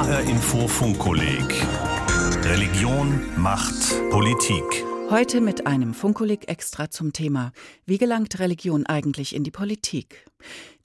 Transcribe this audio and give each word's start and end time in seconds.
HR 0.00 0.20
Info 0.20 0.66
Funkkolleg 0.66 1.66
Religion, 2.44 3.20
Macht, 3.36 4.00
Politik. 4.08 4.64
Heute 5.10 5.42
mit 5.42 5.66
einem 5.66 5.92
Funkolik 5.92 6.48
extra 6.48 6.88
zum 6.88 7.12
Thema 7.12 7.52
Wie 7.84 7.98
gelangt 7.98 8.38
Religion 8.38 8.86
eigentlich 8.86 9.36
in 9.36 9.44
die 9.44 9.50
Politik? 9.50 10.24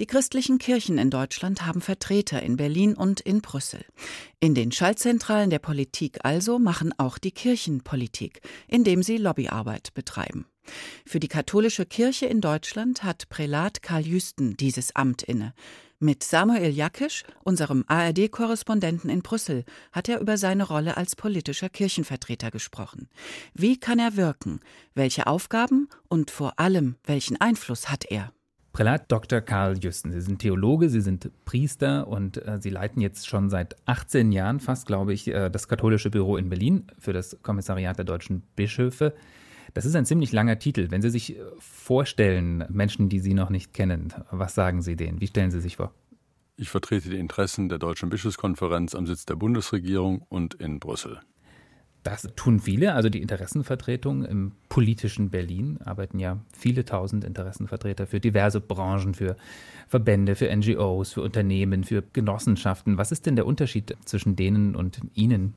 Die 0.02 0.06
christlichen 0.06 0.58
Kirchen 0.58 0.98
in 0.98 1.12
Deutschland 1.12 1.66
haben 1.66 1.80
Vertreter 1.80 2.44
in 2.44 2.58
Berlin 2.58 2.94
und 2.94 3.22
in 3.22 3.40
Brüssel. 3.40 3.86
In 4.42 4.54
den 4.54 4.74
Schaltzentralen 4.74 5.50
der 5.50 5.60
Politik 5.60 6.18
also 6.24 6.60
machen 6.60 6.94
auch 6.98 7.18
die 7.18 7.32
Kirchen 7.32 7.86
Politik, 7.86 8.42
indem 8.68 9.02
sie 9.02 9.16
Lobbyarbeit 9.16 9.94
betreiben. 9.94 10.46
Für 11.06 11.22
die 11.22 11.30
katholische 11.30 11.86
Kirche 11.86 12.26
in 12.26 12.42
Deutschland 12.42 13.04
hat 13.04 13.30
Prälat 13.30 13.82
Karl 13.82 14.06
Jüsten 14.06 14.58
dieses 14.58 14.94
Amt 14.94 15.24
inne. 15.24 15.54
Mit 16.00 16.24
Samuel 16.24 16.72
Jakisch, 16.72 17.24
unserem 17.46 17.86
ARD-Korrespondenten 17.88 19.10
in 19.10 19.22
Brüssel, 19.22 19.64
hat 19.94 20.10
er 20.10 20.20
über 20.20 20.38
seine 20.38 20.68
Rolle 20.68 20.98
als 20.98 21.16
politischer 21.16 21.70
Kirchenvertreter 21.70 22.52
gesprochen. 22.52 23.08
Wie 23.54 23.80
kann 23.80 23.98
er 24.00 24.18
wirken? 24.18 24.60
Welche 24.94 25.26
Aufgaben 25.26 25.88
und 26.10 26.32
vor 26.32 26.60
allem 26.60 26.98
welchen 27.06 27.40
Einfluss 27.40 27.90
hat 27.90 28.04
er? 28.12 28.34
Prälat 28.74 29.10
Dr. 29.10 29.40
Karl 29.40 29.78
Jüsten. 29.78 30.12
Sie 30.12 30.20
sind 30.20 30.40
Theologe, 30.40 30.90
Sie 30.90 31.00
sind 31.00 31.32
Priester 31.46 32.10
und 32.10 32.46
äh, 32.46 32.60
Sie 32.60 32.72
leiten 32.72 33.00
jetzt 33.00 33.26
schon 33.30 33.50
seit 33.50 33.78
18 33.86 34.34
Jahren 34.34 34.60
fast, 34.60 34.88
glaube 34.88 35.14
ich, 35.14 35.30
äh, 35.30 35.50
das 35.50 35.70
katholische 35.70 36.10
Büro 36.10 36.36
in 36.36 36.50
Berlin 36.50 36.88
für 37.00 37.14
das 37.14 37.38
Kommissariat 37.42 37.98
der 37.98 38.04
deutschen 38.04 38.42
Bischöfe. 38.58 39.14
Das 39.76 39.86
ist 39.86 39.96
ein 39.98 40.06
ziemlich 40.06 40.32
langer 40.32 40.58
Titel. 40.58 40.90
Wenn 40.90 41.02
Sie 41.02 41.10
sich 41.10 41.36
äh, 41.36 41.42
vorstellen, 41.60 42.64
Menschen, 42.70 43.10
die 43.10 43.20
Sie 43.20 43.34
noch 43.34 43.50
nicht 43.50 43.74
kennen, 43.74 44.14
was 44.32 44.56
sagen 44.56 44.82
Sie 44.82 44.96
denen? 44.96 45.20
Wie 45.20 45.28
stellen 45.28 45.52
Sie 45.52 45.60
sich 45.60 45.76
vor? 45.76 45.94
Ich 46.56 46.70
vertrete 46.70 47.10
die 47.10 47.18
Interessen 47.18 47.68
der 47.68 47.78
Deutschen 47.78 48.10
Bischofskonferenz 48.10 48.96
am 48.96 49.06
Sitz 49.06 49.26
der 49.26 49.36
Bundesregierung 49.36 50.22
und 50.30 50.54
in 50.54 50.80
Brüssel. 50.80 51.20
Das 52.04 52.22
tun 52.38 52.62
viele, 52.62 52.94
also 52.94 53.10
die 53.10 53.22
Interessenvertretung 53.22 54.24
im 54.24 54.54
politischen 54.70 55.30
Berlin 55.30 55.80
arbeiten 55.84 56.20
ja 56.20 56.40
viele 56.58 56.86
tausend 56.86 57.26
Interessenvertreter 57.26 58.08
für 58.08 58.22
diverse 58.22 58.62
Branchen, 58.62 59.14
für 59.14 59.36
Verbände, 59.90 60.36
für 60.36 60.56
NGOs, 60.56 61.12
für 61.12 61.22
Unternehmen, 61.22 61.84
für 61.84 62.02
Genossenschaften. 62.14 62.98
Was 62.98 63.12
ist 63.12 63.26
denn 63.26 63.36
der 63.36 63.46
Unterschied 63.46 63.98
zwischen 64.06 64.38
denen 64.38 64.76
und 64.76 65.02
Ihnen? 65.16 65.56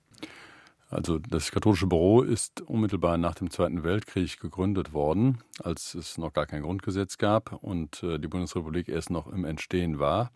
Also 0.90 1.18
das 1.18 1.50
katholische 1.50 1.86
Büro 1.86 2.22
ist 2.22 2.62
unmittelbar 2.62 3.18
nach 3.18 3.34
dem 3.34 3.50
Zweiten 3.50 3.84
Weltkrieg 3.84 4.40
gegründet 4.40 4.94
worden, 4.94 5.38
als 5.62 5.94
es 5.94 6.16
noch 6.16 6.32
gar 6.32 6.46
kein 6.46 6.62
Grundgesetz 6.62 7.18
gab 7.18 7.52
und 7.62 8.02
äh, 8.02 8.18
die 8.18 8.28
Bundesrepublik 8.28 8.88
erst 8.88 9.10
noch 9.10 9.26
im 9.26 9.44
Entstehen 9.44 9.98
war. 9.98 10.30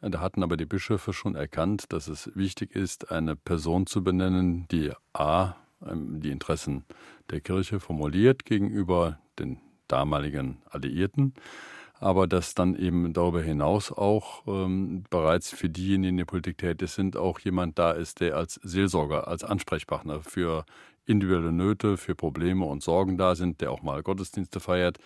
Da 0.00 0.20
hatten 0.20 0.42
aber 0.42 0.56
die 0.56 0.66
Bischöfe 0.66 1.12
schon 1.12 1.34
erkannt, 1.34 1.92
dass 1.92 2.08
es 2.08 2.30
wichtig 2.34 2.74
ist, 2.74 3.10
eine 3.10 3.36
Person 3.36 3.86
zu 3.86 4.02
benennen, 4.02 4.66
die 4.70 4.90
a 5.12 5.56
ähm, 5.86 6.20
die 6.20 6.30
Interessen 6.30 6.84
der 7.30 7.40
Kirche 7.40 7.80
formuliert 7.80 8.44
gegenüber 8.44 9.18
den 9.38 9.60
damaligen 9.88 10.58
Alliierten 10.70 11.34
aber 12.00 12.26
dass 12.26 12.54
dann 12.54 12.74
eben 12.74 13.12
darüber 13.12 13.42
hinaus 13.42 13.92
auch 13.92 14.42
ähm, 14.46 15.04
bereits 15.10 15.50
für 15.50 15.68
diejenigen, 15.68 16.02
die 16.02 16.08
in 16.08 16.16
der 16.18 16.24
Politik 16.24 16.58
tätig 16.58 16.90
sind, 16.90 17.16
auch 17.16 17.38
jemand 17.40 17.78
da 17.78 17.92
ist, 17.92 18.20
der 18.20 18.36
als 18.36 18.54
Seelsorger, 18.62 19.28
als 19.28 19.44
Ansprechpartner 19.44 20.20
für 20.20 20.64
individuelle 21.06 21.52
Nöte, 21.52 21.96
für 21.96 22.14
Probleme 22.14 22.64
und 22.64 22.82
Sorgen 22.82 23.16
da 23.16 23.34
sind, 23.34 23.60
der 23.60 23.70
auch 23.70 23.82
mal 23.82 24.02
Gottesdienste 24.02 24.60
feiert, 24.60 24.98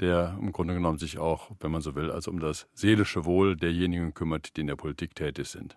der 0.00 0.36
im 0.40 0.52
Grunde 0.52 0.74
genommen 0.74 0.98
sich 0.98 1.18
auch, 1.18 1.50
wenn 1.60 1.70
man 1.70 1.82
so 1.82 1.94
will, 1.94 2.10
als 2.10 2.26
um 2.26 2.40
das 2.40 2.66
seelische 2.72 3.24
Wohl 3.24 3.56
derjenigen 3.56 4.14
kümmert, 4.14 4.56
die 4.56 4.62
in 4.62 4.66
der 4.66 4.76
Politik 4.76 5.14
tätig 5.14 5.48
sind. 5.48 5.76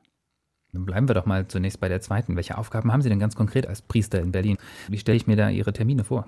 Dann 0.72 0.86
bleiben 0.86 1.08
wir 1.08 1.14
doch 1.14 1.26
mal 1.26 1.48
zunächst 1.48 1.80
bei 1.80 1.88
der 1.88 2.02
zweiten. 2.02 2.36
Welche 2.36 2.58
Aufgaben 2.58 2.92
haben 2.92 3.02
Sie 3.02 3.10
denn 3.10 3.20
ganz 3.20 3.36
konkret 3.36 3.68
als 3.68 3.82
Priester 3.82 4.20
in 4.20 4.32
Berlin? 4.32 4.58
Wie 4.88 4.98
stelle 4.98 5.18
ich 5.18 5.28
mir 5.28 5.36
da 5.36 5.50
Ihre 5.50 5.74
Termine 5.74 6.04
vor? 6.04 6.28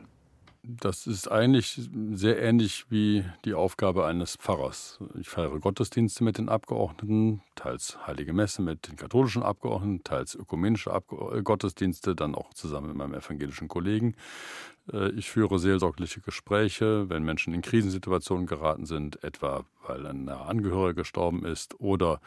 Das 0.68 1.06
ist 1.06 1.28
eigentlich 1.32 1.80
sehr 2.14 2.42
ähnlich 2.42 2.86
wie 2.90 3.24
die 3.44 3.54
Aufgabe 3.54 4.06
eines 4.08 4.36
Pfarrers. 4.36 5.00
Ich 5.20 5.30
feiere 5.30 5.60
Gottesdienste 5.60 6.24
mit 6.24 6.40
den 6.40 6.50
Abgeordneten, 6.50 7.42
teils 7.54 8.00
Heilige 8.08 8.34
Messe 8.34 8.64
mit 8.64 8.88
den 8.88 8.96
katholischen 8.96 9.44
Abgeordneten, 9.44 10.04
teils 10.04 10.34
ökumenische 10.34 10.92
Abge 10.92 11.44
Gottesdienste, 11.44 12.16
dann 12.16 12.34
auch 12.34 12.52
zusammen 12.54 12.88
mit 12.88 12.98
meinem 12.98 13.14
evangelischen 13.14 13.68
Kollegen. 13.68 14.16
Äh, 14.92 15.12
ich 15.12 15.30
führe 15.30 15.60
seelsorgliche 15.60 16.22
Gespräche, 16.22 17.10
wenn 17.10 17.24
Menschen 17.24 17.54
in 17.54 17.62
Krisensituationen 17.62 18.48
geraten 18.48 18.86
sind, 18.86 19.24
etwa 19.24 19.66
weil 19.88 20.06
ein 20.06 20.30
Angehöriger 20.30 20.94
gestorben 20.94 21.46
ist 21.46 21.80
oder 21.80 22.20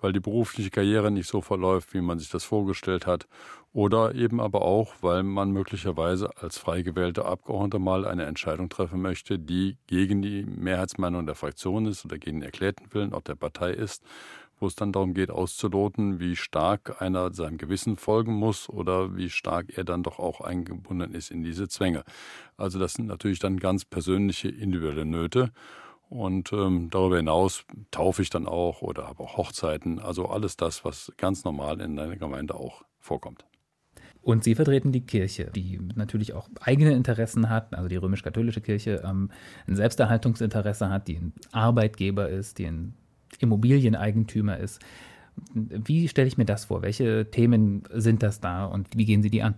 weil 0.00 0.12
die 0.12 0.20
berufliche 0.20 0.70
Karriere 0.70 1.10
nicht 1.10 1.28
so 1.28 1.40
verläuft, 1.40 1.94
wie 1.94 2.00
man 2.00 2.18
sich 2.18 2.30
das 2.30 2.44
vorgestellt 2.44 3.06
hat 3.06 3.26
oder 3.72 4.14
eben 4.14 4.40
aber 4.40 4.62
auch, 4.62 4.94
weil 5.00 5.22
man 5.22 5.50
möglicherweise 5.50 6.30
als 6.38 6.58
frei 6.58 6.82
gewählter 6.82 7.26
Abgeordneter 7.26 7.78
mal 7.78 8.06
eine 8.06 8.24
Entscheidung 8.24 8.68
treffen 8.68 9.02
möchte, 9.02 9.38
die 9.38 9.76
gegen 9.86 10.22
die 10.22 10.44
Mehrheitsmeinung 10.44 11.26
der 11.26 11.34
Fraktion 11.34 11.86
ist 11.86 12.04
oder 12.04 12.18
gegen 12.18 12.40
den 12.40 12.46
erklärten 12.46 12.92
Willen 12.92 13.12
auch 13.12 13.22
der 13.22 13.34
Partei 13.34 13.70
ist 13.70 14.02
wo 14.58 14.66
es 14.66 14.74
dann 14.74 14.92
darum 14.92 15.14
geht, 15.14 15.30
auszuloten, 15.30 16.18
wie 16.18 16.36
stark 16.36 17.00
einer 17.02 17.32
seinem 17.32 17.58
Gewissen 17.58 17.96
folgen 17.96 18.34
muss 18.34 18.68
oder 18.68 19.16
wie 19.16 19.30
stark 19.30 19.76
er 19.76 19.84
dann 19.84 20.02
doch 20.02 20.18
auch 20.18 20.40
eingebunden 20.40 21.14
ist 21.14 21.30
in 21.30 21.42
diese 21.42 21.68
Zwänge. 21.68 22.04
Also 22.56 22.78
das 22.78 22.94
sind 22.94 23.06
natürlich 23.06 23.38
dann 23.38 23.58
ganz 23.58 23.84
persönliche, 23.84 24.48
individuelle 24.48 25.04
Nöte. 25.04 25.52
Und 26.08 26.52
ähm, 26.52 26.88
darüber 26.90 27.16
hinaus 27.16 27.64
taufe 27.90 28.22
ich 28.22 28.30
dann 28.30 28.46
auch 28.46 28.80
oder 28.82 29.08
habe 29.08 29.22
auch 29.24 29.36
Hochzeiten, 29.36 29.98
also 29.98 30.26
alles 30.26 30.56
das, 30.56 30.84
was 30.84 31.12
ganz 31.16 31.44
normal 31.44 31.80
in 31.80 31.98
einer 31.98 32.16
Gemeinde 32.16 32.54
auch 32.54 32.84
vorkommt. 33.00 33.44
Und 34.22 34.42
Sie 34.42 34.56
vertreten 34.56 34.90
die 34.90 35.06
Kirche, 35.06 35.50
die 35.54 35.78
natürlich 35.94 36.32
auch 36.32 36.48
eigene 36.60 36.92
Interessen 36.92 37.48
hat, 37.48 37.74
also 37.74 37.88
die 37.88 37.96
römisch-katholische 37.96 38.60
Kirche 38.60 39.02
ähm, 39.04 39.30
ein 39.68 39.76
Selbsterhaltungsinteresse 39.76 40.88
hat, 40.90 41.06
die 41.06 41.16
ein 41.16 41.32
Arbeitgeber 41.52 42.28
ist, 42.28 42.58
die 42.58 42.66
ein 42.66 42.94
Immobilieneigentümer 43.38 44.58
ist. 44.58 44.80
Wie 45.54 46.08
stelle 46.08 46.26
ich 46.28 46.38
mir 46.38 46.44
das 46.44 46.66
vor? 46.66 46.82
Welche 46.82 47.30
Themen 47.30 47.84
sind 47.92 48.22
das 48.22 48.40
da 48.40 48.64
und 48.64 48.88
wie 48.96 49.04
gehen 49.04 49.22
Sie 49.22 49.30
die 49.30 49.42
an? 49.42 49.54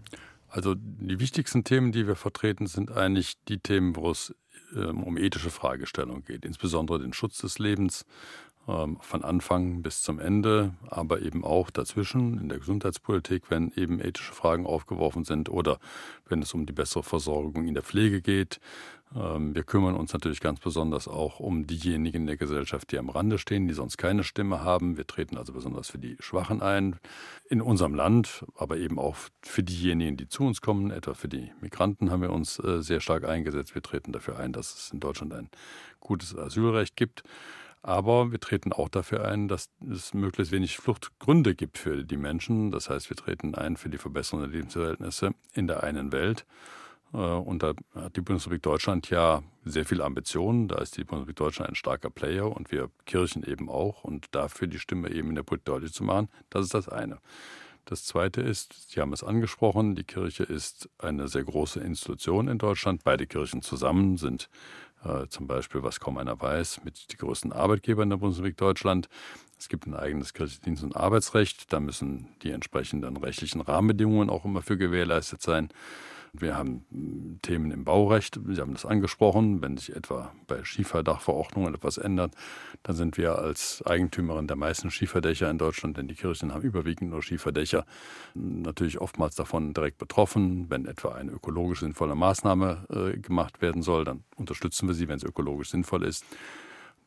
Also 0.49 0.75
die 0.75 1.21
wichtigsten 1.21 1.65
Themen, 1.65 1.93
die 1.93 2.07
wir 2.07 2.17
vertreten, 2.17 2.67
sind 2.67 2.91
eigentlich 2.91 3.37
die 3.49 3.59
Themen, 3.59 3.97
wo 3.97 4.11
es 4.11 4.35
um 5.05 5.17
ethische 5.17 5.51
Fragestellungen 5.51 6.25
geht, 6.25 6.45
insbesondere 6.45 6.99
den 6.99 7.13
Schutz 7.13 7.39
des 7.39 7.59
Lebens, 7.59 8.05
ähm, 8.05 8.48
von 8.69 9.25
Anfang 9.25 9.81
bis 9.81 10.03
zum 10.03 10.19
Ende, 10.19 10.75
aber 10.89 11.23
eben 11.23 11.43
auch 11.43 11.71
dazwischen 11.71 12.39
in 12.39 12.51
der 12.51 12.59
Gesundheitspolitik, 12.59 13.51
wenn 13.51 13.73
eben 13.77 13.99
ethische 13.99 14.35
Fragen 14.35 14.67
aufgeworfen 14.67 15.25
sind 15.25 15.49
oder 15.49 15.79
wenn 16.29 16.43
es 16.43 16.53
um 16.53 16.67
die 16.67 16.75
bessere 16.75 17.03
Versorgung 17.03 17.67
in 17.67 17.73
der 17.73 17.83
Pflege 17.83 18.21
geht. 18.21 18.61
Ähm, 19.17 19.55
wir 19.55 19.63
kümmern 19.63 19.95
uns 19.95 20.13
natürlich 20.13 20.41
ganz 20.41 20.61
besonders 20.61 21.09
auch 21.09 21.41
um 21.41 21.67
diejenigen 21.67 22.23
in 22.23 22.27
der 22.27 22.37
Gesellschaft, 22.37 22.93
die 22.93 22.99
am 22.99 23.09
Rande 23.09 23.39
stehen, 23.39 23.69
die 23.69 23.75
sonst 23.75 23.97
keine 23.97 24.23
Stimme 24.23 24.63
haben. 24.63 24.99
Wir 24.99 25.07
treten 25.07 25.39
also 25.39 25.55
besonders 25.55 25.89
für 25.89 25.99
die 25.99 26.17
Schwachen 26.21 26.61
ein 26.61 26.97
in 27.49 27.63
unserem 27.63 27.95
Land, 27.95 28.45
aber 28.55 28.77
eben 28.77 28.99
auch 28.99 29.17
für 29.41 29.63
diejenigen, 29.63 30.19
die 30.19 30.29
zu 30.29 30.45
uns 30.45 30.61
kommen, 30.61 30.91
etwa 30.91 31.15
für 31.15 31.29
die 31.29 31.53
Migranten 31.63 32.11
haben 32.11 32.23
wir 32.23 32.33
uns 32.33 32.59
äh, 32.59 32.83
sehr 32.83 33.01
stark 33.01 33.25
eingesetzt. 33.25 33.75
Wir 33.75 33.83
treten 33.83 34.13
dafür 34.13 34.39
ein, 34.39 34.53
dass 34.53 34.75
es 34.75 34.93
in 34.93 35.01
Deutschland 35.01 35.33
ein 35.33 35.49
gutes 36.01 36.37
Asylrecht 36.37 36.97
gibt. 36.97 37.23
Aber 37.89 38.33
wir 38.33 38.39
treten 38.39 38.75
auch 38.75 38.91
dafür 38.91 39.25
ein, 39.25 39.49
dass 39.49 39.71
es 39.91 40.13
möglichst 40.13 40.53
wenig 40.53 40.77
Fluchtgründe 40.77 41.55
gibt 41.55 41.79
für 41.79 42.05
die 42.05 42.19
Menschen. 42.19 42.71
Das 42.71 42.91
heißt, 42.91 43.09
wir 43.09 43.17
treten 43.17 43.55
ein 43.55 43.79
für 43.79 43.89
die 43.89 43.97
Verbesserung 43.97 44.43
der 44.43 44.51
Lebensverhältnisse 44.51 45.31
in 45.55 45.67
der 45.67 45.85
einen 45.85 46.13
Welt. 46.13 46.45
Äh, 47.15 47.17
und 47.17 47.63
da 47.63 47.73
hat 47.95 48.15
die 48.15 48.21
Bundesrepublik 48.21 48.63
Deutschland 48.63 49.09
ja 49.09 49.43
sehr 49.65 49.87
viel 49.87 50.03
Ambitionen. 50.03 50.69
Da 50.69 50.83
ist 50.83 50.99
die 50.99 51.05
Bundesrepublik 51.05 51.37
Deutschland 51.37 51.71
ein 51.71 51.77
starker 51.77 52.11
Player 52.11 52.55
und 52.55 52.71
wir 52.71 52.91
Kirchen 53.07 53.43
eben 53.43 53.71
auch. 53.71 54.05
Und 54.05 54.27
dafür 54.33 54.69
die 54.69 54.79
Stimme 54.79 55.11
eben 55.11 55.31
in 55.31 55.37
der 55.37 55.43
Politik 55.43 55.65
deutlich 55.65 55.95
zu 55.95 56.05
machen, 56.05 56.29
das 56.51 56.67
ist 56.67 56.75
das 56.75 56.91
eine. 56.91 57.21
Das 57.87 58.05
Zweite 58.05 58.43
ist, 58.43 58.91
Sie 58.91 59.01
haben 59.01 59.15
es 59.15 59.25
angesprochen, 59.25 59.95
die 59.95 60.05
Kirche 60.05 60.45
ist 60.45 60.91
eine 60.99 61.27
sehr 61.27 61.45
große 61.45 61.81
Institution 61.81 62.49
in 62.49 62.59
Deutschland. 62.59 63.03
Beide 63.03 63.27
Kirchen 63.27 63.63
zusammen 63.63 64.19
sind 64.19 64.51
zum 65.29 65.47
Beispiel, 65.47 65.83
was 65.83 66.01
kaum 66.01 66.19
einer 66.19 66.41
weiß, 66.41 66.83
mit 66.85 67.13
die 67.13 67.17
größten 67.17 67.53
Arbeitgeber 67.53 68.03
in 68.03 68.11
der 68.11 68.17
Bundesrepublik 68.17 68.57
Deutschland. 68.57 69.09
Es 69.59 69.69
gibt 69.69 69.87
ein 69.87 69.95
eigenes 69.95 70.35
Kirchendienst- 70.35 70.85
und 70.85 70.97
Arbeitsrecht. 70.97 71.73
Da 71.73 71.81
müssen 71.81 72.29
die 72.43 72.51
entsprechenden 72.51 73.17
rechtlichen 73.17 73.61
Rahmenbedingungen 73.61 74.31
auch 74.31 74.45
immer 74.45 74.63
für 74.63 74.77
gewährleistet 74.77 75.43
sein. 75.43 75.71
Wir 76.41 76.57
haben 76.57 76.85
hm, 76.91 77.39
Themen 77.43 77.71
im 77.71 77.85
Baurecht, 77.85 78.39
Sie 78.47 78.61
haben 78.61 78.75
das 78.75 78.87
angesprochen, 78.87 79.63
wenn 79.63 79.77
sich 79.77 79.95
etwa 79.95 80.33
bei 80.47 80.65
Schieferdachverordnungen 80.65 81.75
etwas 81.75 81.99
ändert, 81.99 82.35
dann 82.83 82.97
sind 82.97 83.17
wir 83.17 83.39
als 83.39 83.83
Eigentümerin 83.85 84.47
der 84.47 84.57
meisten 84.57 84.91
Schieferdächer 84.91 85.51
in 85.51 85.59
Deutschland, 85.59 85.97
denn 85.97 86.09
die 86.09 86.15
Kirchen 86.15 86.53
haben 86.53 86.63
überwiegend 86.63 87.11
nur 87.11 87.23
Schieferdächer, 87.23 87.85
natürlich 88.35 89.01
oftmals 89.01 89.35
davon 89.35 89.75
direkt 89.75 89.99
betroffen. 89.99 90.67
Wenn 90.69 90.87
etwa 90.87 91.13
eine 91.15 91.33
ökologisch 91.33 91.81
sinnvolle 91.81 92.15
Maßnahme 92.15 92.87
äh, 93.15 93.19
gemacht 93.19 93.61
werden 93.61 93.83
soll, 93.83 94.05
dann 94.05 94.25
unterstützen 94.37 94.89
wir 94.89 94.95
sie, 94.95 95.09
wenn 95.09 95.19
sie 95.19 95.27
ökologisch 95.27 95.71
sinnvoll 95.71 96.05
ist. 96.05 96.25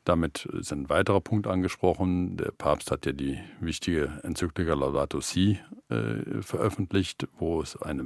Damit 0.03 0.45
ist 0.45 0.73
ein 0.73 0.89
weiterer 0.89 1.21
Punkt 1.21 1.45
angesprochen. 1.45 2.35
Der 2.37 2.51
Papst 2.51 2.89
hat 2.89 3.05
ja 3.05 3.11
die 3.11 3.39
wichtige 3.59 4.19
Enzyklika 4.23 4.73
Laudato 4.73 5.21
Si 5.21 5.59
äh, 5.89 6.41
veröffentlicht, 6.41 7.27
wo 7.37 7.61
es 7.61 7.79
eine 7.79 8.03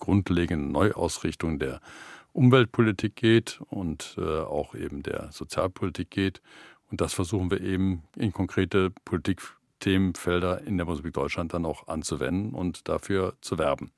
grundlegende 0.00 0.72
Neuausrichtung 0.72 1.60
der 1.60 1.80
Umweltpolitik 2.32 3.14
geht 3.14 3.60
und 3.70 4.16
äh, 4.18 4.40
auch 4.40 4.74
eben 4.74 5.02
der 5.02 5.30
Sozialpolitik 5.30 6.10
geht. 6.10 6.42
Und 6.90 7.00
das 7.00 7.14
versuchen 7.14 7.50
wir 7.50 7.60
eben 7.60 8.02
in 8.16 8.32
konkrete 8.32 8.90
Politikthemenfelder 9.04 10.62
in 10.62 10.76
der 10.76 10.88
Republik 10.88 11.14
Deutschland 11.14 11.54
dann 11.54 11.66
auch 11.66 11.86
anzuwenden 11.86 12.52
und 12.52 12.88
dafür 12.88 13.34
zu 13.42 13.58
werben 13.58 13.92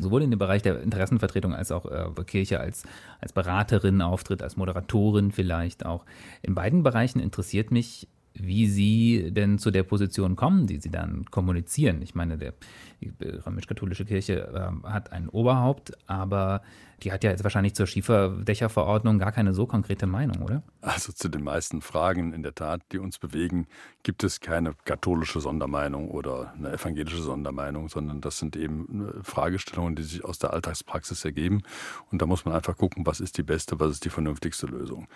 sowohl 0.00 0.22
in 0.22 0.30
dem 0.30 0.38
Bereich 0.38 0.62
der 0.62 0.80
Interessenvertretung 0.82 1.54
als 1.54 1.72
auch 1.72 1.86
äh, 1.86 2.24
Kirche 2.24 2.60
als, 2.60 2.84
als 3.20 3.32
Beraterin 3.32 4.02
auftritt, 4.02 4.42
als 4.42 4.56
Moderatorin 4.56 5.32
vielleicht 5.32 5.84
auch. 5.84 6.04
In 6.42 6.54
beiden 6.54 6.82
Bereichen 6.82 7.20
interessiert 7.20 7.70
mich, 7.70 8.08
wie 8.34 8.66
Sie 8.66 9.30
denn 9.30 9.58
zu 9.58 9.70
der 9.70 9.84
Position 9.84 10.34
kommen, 10.34 10.66
die 10.66 10.80
Sie 10.80 10.90
dann 10.90 11.24
kommunizieren. 11.30 12.02
Ich 12.02 12.14
meine, 12.14 12.36
der, 12.36 12.54
die 13.00 13.12
römisch-katholische 13.22 14.04
Kirche 14.04 14.48
äh, 14.52 14.88
hat 14.88 15.12
ein 15.12 15.28
Oberhaupt, 15.28 15.92
aber 16.06 16.62
die 17.04 17.12
hat 17.12 17.22
ja 17.22 17.30
jetzt 17.30 17.44
wahrscheinlich 17.44 17.74
zur 17.74 17.86
Schieferdächerverordnung 17.86 19.18
gar 19.18 19.30
keine 19.30 19.52
so 19.52 19.66
konkrete 19.66 20.06
Meinung, 20.06 20.42
oder? 20.42 20.62
Also 20.80 21.12
zu 21.12 21.28
den 21.28 21.44
meisten 21.44 21.82
Fragen 21.82 22.32
in 22.32 22.42
der 22.42 22.54
Tat, 22.54 22.80
die 22.92 22.98
uns 22.98 23.18
bewegen, 23.18 23.66
gibt 24.02 24.24
es 24.24 24.40
keine 24.40 24.74
katholische 24.84 25.40
Sondermeinung 25.40 26.10
oder 26.10 26.54
eine 26.56 26.72
evangelische 26.72 27.22
Sondermeinung, 27.22 27.88
sondern 27.90 28.22
das 28.22 28.38
sind 28.38 28.56
eben 28.56 29.06
äh, 29.06 29.22
Fragestellungen, 29.22 29.96
die 29.96 30.02
sich 30.02 30.24
aus 30.24 30.38
der 30.38 30.54
Alltagspraxis 30.54 31.24
ergeben. 31.24 31.62
Und 32.10 32.22
da 32.22 32.26
muss 32.26 32.46
man 32.46 32.54
einfach 32.54 32.76
gucken, 32.76 33.06
was 33.06 33.20
ist 33.20 33.36
die 33.36 33.42
beste, 33.42 33.78
was 33.78 33.90
ist 33.90 34.04
die 34.04 34.10
vernünftigste 34.10 34.66
Lösung. 34.66 35.06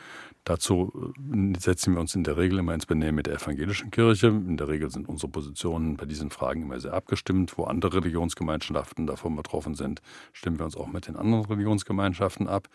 Dazu 0.45 1.15
äh, 1.33 1.59
setzen 1.59 1.95
wir 1.95 2.01
uns 2.01 2.15
in 2.15 2.25
der 2.25 2.37
Regel 2.37 2.59
immer 2.59 2.75
ins 2.75 2.87
Benehmen 2.87 3.17
mit 3.17 3.27
der 3.27 3.35
evangelischen 3.35 3.91
Kirche. 3.91 4.29
In 4.29 4.59
der 4.59 4.69
Regel 4.69 4.91
sind 4.91 5.09
unsere 5.09 5.33
Positionen 5.33 5.97
bei 5.97 6.05
diesen 6.05 6.31
Fragen 6.31 6.63
immer 6.63 6.81
sehr 6.81 6.93
abgestimmt. 6.93 7.57
Wo 7.57 7.65
andere 7.65 7.95
Religionsgemeinschaften 7.95 9.07
davon 9.07 9.37
betroffen 9.37 9.75
sind, 9.75 10.03
stimmen 10.35 10.59
wir 10.59 10.67
uns 10.67 10.77
auch 10.77 10.87
mit 10.87 11.09
den 11.09 11.17
anderen 11.17 11.47
Religionsgemeinschaften 11.47 11.78
Religionsgemeinschaften 11.79 12.49
ab. 12.49 12.69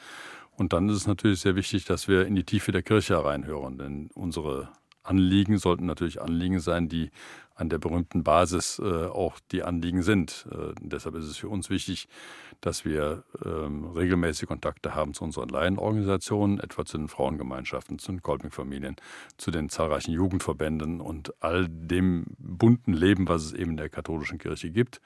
Und 0.55 0.73
dann 0.73 0.89
ist 0.89 0.97
es 0.97 1.07
natürlich 1.07 1.39
sehr 1.39 1.55
wichtig, 1.55 1.85
dass 1.85 2.07
wir 2.07 2.25
in 2.25 2.35
die 2.35 2.43
Tiefe 2.43 2.71
der 2.71 2.83
Kirche 2.83 3.23
reinhören, 3.23 3.77
denn 3.77 4.09
unsere 4.13 4.69
Anliegen 5.01 5.57
sollten 5.57 5.85
natürlich 5.85 6.21
Anliegen 6.21 6.59
sein, 6.59 6.87
die 6.87 7.09
an 7.55 7.69
der 7.69 7.77
berühmten 7.77 8.23
Basis 8.23 8.79
äh, 8.79 9.05
auch 9.07 9.37
die 9.51 9.63
Anliegen 9.63 10.01
sind. 10.01 10.47
Äh, 10.51 10.73
deshalb 10.79 11.15
ist 11.15 11.25
es 11.25 11.37
für 11.37 11.49
uns 11.49 11.69
wichtig, 11.69 12.07
dass 12.61 12.85
wir 12.85 13.23
ähm, 13.45 13.85
regelmäßig 13.85 14.47
Kontakte 14.47 14.95
haben 14.95 15.13
zu 15.13 15.23
unseren 15.23 15.49
Laienorganisationen, 15.49 16.59
etwa 16.59 16.85
zu 16.85 16.97
den 16.97 17.09
Frauengemeinschaften, 17.09 17.99
zu 17.99 18.11
den 18.11 18.21
Kolping-Familien, 18.21 18.95
zu 19.37 19.51
den 19.51 19.69
zahlreichen 19.69 20.13
Jugendverbänden 20.13 21.01
und 21.01 21.33
all 21.43 21.67
dem 21.67 22.25
bunten 22.39 22.93
Leben, 22.93 23.27
was 23.27 23.43
es 23.43 23.53
eben 23.53 23.71
in 23.71 23.77
der 23.77 23.89
katholischen 23.89 24.37
Kirche 24.37 24.71
gibt. 24.71 25.01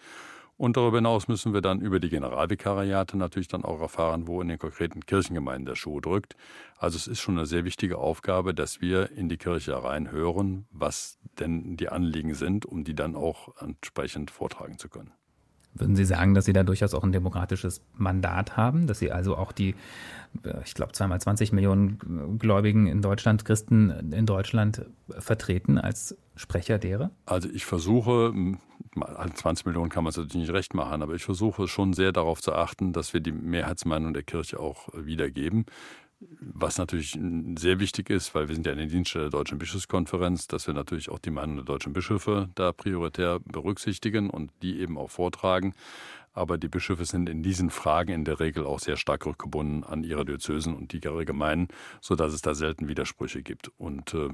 Und 0.57 0.75
darüber 0.75 0.97
hinaus 0.97 1.27
müssen 1.27 1.53
wir 1.53 1.61
dann 1.61 1.81
über 1.81 1.99
die 1.99 2.09
Generalvikariate 2.09 3.15
natürlich 3.15 3.47
dann 3.47 3.63
auch 3.63 3.79
erfahren, 3.79 4.27
wo 4.27 4.41
in 4.41 4.47
den 4.47 4.57
konkreten 4.57 5.05
Kirchengemeinden 5.05 5.65
der 5.65 5.75
Schuh 5.75 6.01
drückt. 6.01 6.35
Also 6.77 6.97
es 6.97 7.05
ist 7.05 7.19
schon 7.19 7.37
eine 7.37 7.45
sehr 7.45 7.63
wichtige 7.63 7.99
Aufgabe, 7.99 8.55
dass 8.55 8.81
wir 8.81 9.11
in 9.11 9.29
die 9.29 9.37
Kirche 9.37 9.83
reinhören, 9.83 10.65
was 10.71 11.19
denn 11.39 11.77
die 11.77 11.89
Anliegen 11.89 12.33
sind, 12.33 12.65
um 12.65 12.83
die 12.83 12.95
dann 12.95 13.15
auch 13.15 13.61
entsprechend 13.61 14.31
vortragen 14.31 14.79
zu 14.79 14.89
können. 14.89 15.11
Würden 15.79 15.95
Sie 15.95 16.05
sagen, 16.05 16.33
dass 16.33 16.45
Sie 16.45 16.53
da 16.53 16.63
durchaus 16.63 16.95
auch 16.95 17.03
ein 17.03 17.11
demokratisches 17.11 17.81
Mandat 17.93 18.57
haben, 18.57 18.87
dass 18.87 18.97
Sie 18.97 19.11
also 19.11 19.37
auch 19.37 19.51
die, 19.51 19.75
äh, 20.43 20.61
ich 20.65 20.73
glaube, 20.73 20.93
zweimal 20.93 21.21
20 21.21 21.51
Millionen 21.51 22.39
Gläubigen 22.39 22.87
in 22.87 23.01
Deutschland, 23.01 23.45
Christen 23.45 23.91
in 24.11 24.25
Deutschland 24.25 24.85
vertreten 25.09 25.77
als 25.77 26.17
Sprecher 26.35 26.79
derer? 26.79 27.11
Also 27.25 27.49
ich 27.49 27.65
versuche, 27.65 28.33
20 28.95 29.65
Millionen 29.65 29.89
kann 29.89 30.03
man 30.03 30.11
es 30.11 30.17
natürlich 30.17 30.47
nicht 30.47 30.53
recht 30.53 30.73
machen, 30.73 31.01
aber 31.01 31.15
ich 31.15 31.23
versuche 31.23 31.67
schon 31.67 31.93
sehr 31.93 32.11
darauf 32.11 32.41
zu 32.41 32.53
achten, 32.53 32.93
dass 32.93 33.13
wir 33.13 33.21
die 33.21 33.31
Mehrheitsmeinung 33.31 34.13
der 34.13 34.23
Kirche 34.23 34.59
auch 34.59 34.89
wiedergeben. 34.93 35.65
Was 36.19 36.79
natürlich 36.79 37.17
sehr 37.59 37.79
wichtig 37.79 38.09
ist, 38.09 38.33
weil 38.33 38.47
wir 38.47 38.55
sind 38.55 38.65
ja 38.65 38.71
in 38.71 38.79
den 38.79 38.89
Dienststelle 38.89 39.25
der 39.25 39.39
Deutschen 39.39 39.59
Bischofskonferenz, 39.59 40.47
dass 40.47 40.65
wir 40.65 40.73
natürlich 40.73 41.09
auch 41.09 41.19
die 41.19 41.29
Meinung 41.29 41.57
der 41.57 41.65
deutschen 41.65 41.93
Bischöfe 41.93 42.49
da 42.55 42.71
prioritär 42.71 43.39
berücksichtigen 43.39 44.31
und 44.31 44.51
die 44.63 44.79
eben 44.79 44.97
auch 44.97 45.11
vortragen. 45.11 45.75
Aber 46.33 46.57
die 46.57 46.69
Bischöfe 46.69 47.05
sind 47.05 47.29
in 47.29 47.43
diesen 47.43 47.69
Fragen 47.69 48.13
in 48.13 48.25
der 48.25 48.39
Regel 48.39 48.65
auch 48.65 48.79
sehr 48.79 48.97
stark 48.97 49.25
rückgebunden 49.25 49.83
an 49.83 50.03
ihre 50.03 50.25
Diözesen 50.25 50.75
und 50.75 50.91
die 50.91 50.99
Gemeinden, 50.99 51.67
sodass 52.01 52.33
es 52.33 52.41
da 52.41 52.55
selten 52.55 52.87
Widersprüche 52.87 53.43
gibt. 53.43 53.71
Und 53.77 54.13
äh, 54.15 54.29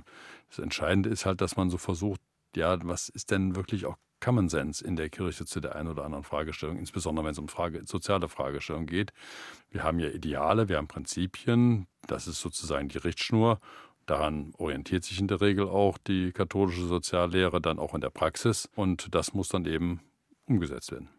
das 0.49 0.59
Entscheidende 0.59 1.09
ist 1.09 1.25
halt, 1.25 1.41
dass 1.41 1.57
man 1.57 1.69
so 1.69 1.77
versucht, 1.77 2.21
ja, 2.55 2.77
was 2.83 3.09
ist 3.09 3.31
denn 3.31 3.55
wirklich 3.55 3.85
auch 3.85 3.97
Common 4.23 4.47
Sense 4.47 4.83
in 4.83 4.95
der 4.95 5.09
Kirche 5.09 5.45
zu 5.45 5.59
der 5.59 5.75
einen 5.75 5.89
oder 5.89 6.05
anderen 6.05 6.23
Fragestellung, 6.23 6.77
insbesondere 6.77 7.25
wenn 7.25 7.33
es 7.33 7.39
um 7.39 7.49
Frage, 7.49 7.81
soziale 7.85 8.29
Fragestellungen 8.29 8.87
geht. 8.87 9.11
Wir 9.69 9.83
haben 9.83 9.99
ja 9.99 10.07
Ideale, 10.07 10.69
wir 10.69 10.77
haben 10.77 10.87
Prinzipien, 10.87 11.87
das 12.07 12.27
ist 12.27 12.39
sozusagen 12.39 12.87
die 12.87 12.99
Richtschnur. 12.99 13.59
Daran 14.05 14.53
orientiert 14.57 15.03
sich 15.03 15.19
in 15.19 15.27
der 15.27 15.41
Regel 15.41 15.67
auch 15.67 15.97
die 15.97 16.31
katholische 16.31 16.85
Soziallehre 16.87 17.59
dann 17.59 17.79
auch 17.79 17.93
in 17.93 18.01
der 18.01 18.11
Praxis 18.11 18.69
und 18.75 19.13
das 19.13 19.33
muss 19.33 19.49
dann 19.49 19.65
eben 19.65 19.99
umgesetzt 20.45 20.93
werden. 20.93 21.09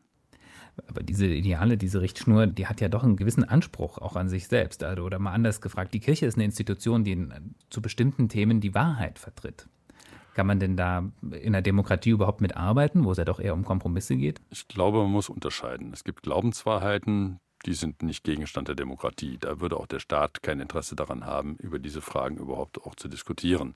Aber 0.89 1.03
diese 1.03 1.27
Ideale, 1.27 1.77
diese 1.77 2.01
Richtschnur, 2.01 2.47
die 2.47 2.67
hat 2.67 2.81
ja 2.81 2.89
doch 2.89 3.05
einen 3.05 3.17
gewissen 3.17 3.45
Anspruch 3.45 3.99
auch 3.99 4.17
an 4.17 4.31
sich 4.31 4.49
selbst. 4.49 4.83
Also, 4.83 5.05
oder 5.05 5.19
mal 5.19 5.33
anders 5.33 5.61
gefragt, 5.61 5.93
die 5.93 6.01
Kirche 6.01 6.25
ist 6.25 6.37
eine 6.37 6.45
Institution, 6.45 7.05
die 7.05 7.29
zu 7.69 7.83
bestimmten 7.83 8.31
Themen 8.31 8.61
die 8.61 8.75
Wahrheit 8.75 9.19
vertritt. 9.19 9.69
Kann 10.35 10.47
man 10.47 10.59
denn 10.59 10.77
da 10.77 11.11
in 11.31 11.53
der 11.53 11.63
Demokratie 11.63 12.11
überhaupt 12.11 12.41
mitarbeiten, 12.41 13.05
wo 13.05 13.13
es 13.13 13.19
ja 13.19 13.25
doch 13.25 13.41
eher 13.41 13.55
um 13.55 13.65
Kompromisse 13.65 14.17
geht? 14.17 14.41
Ich 14.51 14.69
glaube, 14.69 14.99
man 14.99 15.13
muss 15.13 15.29
unterscheiden. 15.29 15.93
Es 15.93 16.05
gibt 16.05 16.23
Glaubenswahrheiten, 16.23 17.39
die 17.67 17.73
sind 17.73 18.03
nicht 18.03 18.25
Gegenstand 18.25 18.69
der 18.69 18.75
Demokratie. 18.75 19.39
Da 19.39 19.61
würde 19.61 19.79
auch 19.79 19.87
der 19.87 19.99
Staat 19.99 20.43
kein 20.43 20.61
Interesse 20.61 20.97
daran 20.97 21.25
haben, 21.25 21.57
über 21.57 21.79
diese 21.79 22.01
Fragen 22.01 22.37
überhaupt 22.37 22.83
auch 22.83 22.95
zu 22.95 23.09
diskutieren. 23.09 23.75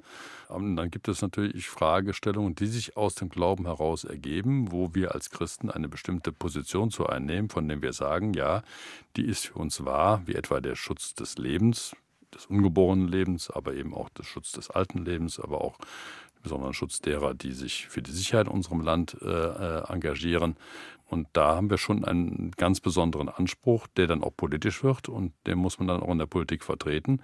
Und 0.49 0.77
dann 0.77 0.91
gibt 0.91 1.09
es 1.09 1.23
natürlich 1.23 1.69
Fragestellungen, 1.69 2.55
die 2.55 2.67
sich 2.67 2.97
aus 2.97 3.15
dem 3.15 3.29
Glauben 3.31 3.65
heraus 3.65 4.05
ergeben, 4.05 4.73
wo 4.73 4.95
wir 4.95 5.15
als 5.15 5.31
Christen 5.31 5.71
eine 5.71 5.89
bestimmte 5.89 6.33
Position 6.33 6.91
zu 6.91 7.07
einnehmen, 7.07 7.49
von 7.49 7.69
dem 7.69 7.83
wir 7.83 7.93
sagen, 7.93 8.35
ja, 8.35 8.63
die 9.17 9.25
ist 9.25 9.47
für 9.47 9.59
uns 9.59 9.85
wahr, 9.85 10.23
wie 10.27 10.35
etwa 10.35 10.61
der 10.61 10.75
Schutz 10.75 11.15
des 11.15 11.39
Lebens, 11.39 11.97
des 12.35 12.45
ungeborenen 12.47 13.09
Lebens, 13.09 13.51
aber 13.51 13.75
eben 13.75 13.95
auch 13.95 14.11
der 14.11 14.25
Schutz 14.25 14.53
des 14.53 14.71
alten 14.71 15.05
Lebens, 15.05 15.41
aber 15.41 15.63
auch 15.63 15.79
besonderen 16.43 16.75
Schutz 16.75 17.01
derer, 17.01 17.35
die 17.35 17.53
sich 17.53 17.87
für 17.89 18.03
die 18.03 18.11
Sicherheit 18.11 18.47
in 18.47 18.53
unserem 18.53 18.81
Land 18.81 19.17
äh, 19.21 19.27
äh, 19.27 19.93
engagieren. 19.93 20.57
Und 21.07 21.29
da 21.33 21.57
haben 21.57 21.71
wir 21.71 21.79
schon 21.79 22.05
einen 22.05 22.51
ganz 22.53 22.81
besonderen 22.81 23.29
Anspruch, 23.29 23.87
der 23.97 24.07
dann 24.07 24.23
auch 24.23 24.37
politisch 24.37 24.85
wird 24.85 25.09
und 25.09 25.33
den 25.47 25.59
muss 25.59 25.79
man 25.79 25.89
dann 25.89 26.03
auch 26.03 26.13
in 26.13 26.19
der 26.19 26.27
Politik 26.27 26.65
vertreten. 26.65 27.23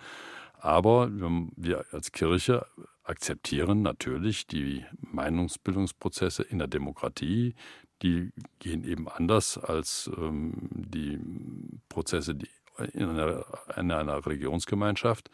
Aber 0.58 1.10
wir 1.56 1.84
als 1.92 2.10
Kirche 2.12 2.66
akzeptieren 3.02 3.82
natürlich 3.82 4.46
die 4.46 4.84
Meinungsbildungsprozesse 5.12 6.42
in 6.42 6.58
der 6.58 6.68
Demokratie. 6.68 7.54
Die 8.02 8.32
gehen 8.58 8.82
eben 8.84 9.08
anders 9.08 9.58
als 9.58 10.10
ähm, 10.16 10.54
die 10.72 11.20
Prozesse 11.90 12.34
die 12.34 12.48
in, 12.92 13.08
einer, 13.08 13.44
in 13.76 13.92
einer 13.92 14.26
Religionsgemeinschaft. 14.26 15.30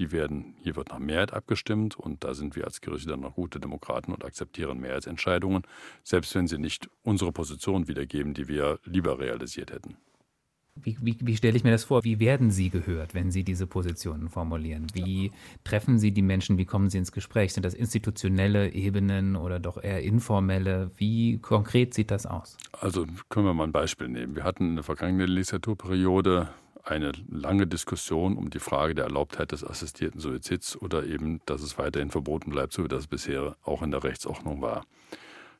Die 0.00 0.12
werden, 0.12 0.54
hier 0.62 0.76
wird 0.76 0.88
nach 0.88 0.98
Mehrheit 0.98 1.34
abgestimmt 1.34 1.94
und 1.94 2.24
da 2.24 2.32
sind 2.32 2.56
wir 2.56 2.64
als 2.64 2.80
Kirche 2.80 3.06
dann 3.06 3.20
noch 3.20 3.34
gute 3.34 3.60
Demokraten 3.60 4.12
und 4.14 4.24
akzeptieren 4.24 4.80
Mehrheitsentscheidungen, 4.80 5.62
selbst 6.04 6.34
wenn 6.34 6.46
sie 6.46 6.56
nicht 6.56 6.88
unsere 7.02 7.32
Position 7.32 7.86
wiedergeben, 7.86 8.32
die 8.32 8.48
wir 8.48 8.78
lieber 8.84 9.18
realisiert 9.18 9.70
hätten. 9.70 9.98
Wie, 10.76 10.96
wie, 11.02 11.16
wie, 11.20 11.36
stelle 11.36 11.54
ich 11.54 11.64
mir 11.64 11.72
das 11.72 11.84
vor? 11.84 12.04
Wie 12.04 12.18
werden 12.18 12.50
Sie 12.50 12.70
gehört, 12.70 13.12
wenn 13.12 13.30
Sie 13.30 13.44
diese 13.44 13.66
Positionen 13.66 14.30
formulieren? 14.30 14.86
Wie 14.94 15.32
treffen 15.64 15.98
Sie 15.98 16.12
die 16.12 16.22
Menschen? 16.22 16.56
Wie 16.56 16.64
kommen 16.64 16.88
Sie 16.88 16.96
ins 16.96 17.12
Gespräch? 17.12 17.52
Sind 17.52 17.64
das 17.64 17.74
institutionelle 17.74 18.72
Ebenen 18.72 19.36
oder 19.36 19.60
doch 19.60 19.82
eher 19.82 20.02
informelle? 20.02 20.90
Wie 20.96 21.38
konkret 21.38 21.92
sieht 21.92 22.10
das 22.10 22.24
aus? 22.24 22.56
Also 22.72 23.04
können 23.28 23.44
wir 23.44 23.52
mal 23.52 23.64
ein 23.64 23.72
Beispiel 23.72 24.08
nehmen. 24.08 24.36
Wir 24.36 24.44
hatten 24.44 24.70
in 24.70 24.74
der 24.76 24.84
vergangenen 24.84 25.28
Legislaturperiode 25.28 26.48
eine 26.84 27.12
lange 27.28 27.66
Diskussion 27.66 28.36
um 28.36 28.50
die 28.50 28.58
Frage 28.58 28.94
der 28.94 29.04
Erlaubtheit 29.04 29.52
des 29.52 29.64
assistierten 29.64 30.20
Suizids 30.20 30.76
oder 30.76 31.04
eben, 31.04 31.40
dass 31.46 31.62
es 31.62 31.78
weiterhin 31.78 32.10
verboten 32.10 32.50
bleibt, 32.50 32.72
so 32.72 32.84
wie 32.84 32.88
das 32.88 33.06
bisher 33.06 33.56
auch 33.62 33.82
in 33.82 33.90
der 33.90 34.04
Rechtsordnung 34.04 34.62
war. 34.62 34.84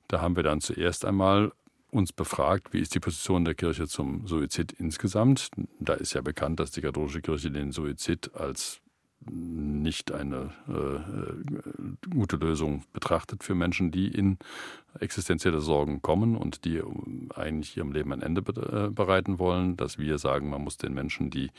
Da 0.08 0.20
haben 0.20 0.36
wir 0.36 0.42
dann 0.42 0.60
zuerst 0.60 1.04
einmal 1.04 1.52
uns 1.90 2.12
befragt, 2.12 2.72
wie 2.72 2.80
ist 2.80 2.94
die 2.94 3.00
Position 3.00 3.44
der 3.44 3.54
Kirche 3.54 3.86
zum 3.86 4.26
Suizid 4.26 4.72
insgesamt. 4.72 5.50
Da 5.78 5.94
ist 5.94 6.12
ja 6.14 6.20
bekannt, 6.20 6.60
dass 6.60 6.70
die 6.70 6.80
katholische 6.80 7.20
Kirche 7.20 7.50
den 7.50 7.72
Suizid 7.72 8.34
als 8.34 8.80
nicht 9.28 10.12
eine 10.12 10.50
äh, 10.68 12.08
gute 12.10 12.36
Lösung 12.36 12.84
betrachtet 12.92 13.44
für 13.44 13.54
Menschen, 13.54 13.90
die 13.90 14.08
in 14.08 14.38
existenzielle 14.98 15.60
Sorgen 15.60 16.02
kommen 16.02 16.36
und 16.36 16.64
die 16.64 16.82
eigentlich 17.34 17.76
ihrem 17.76 17.92
Leben 17.92 18.12
ein 18.12 18.22
Ende 18.22 18.42
bereiten 18.42 19.38
wollen, 19.38 19.76
dass 19.76 19.98
wir 19.98 20.18
sagen, 20.18 20.50
man 20.50 20.64
muss 20.64 20.78
den 20.78 20.94
Menschen, 20.94 21.30
die 21.30 21.50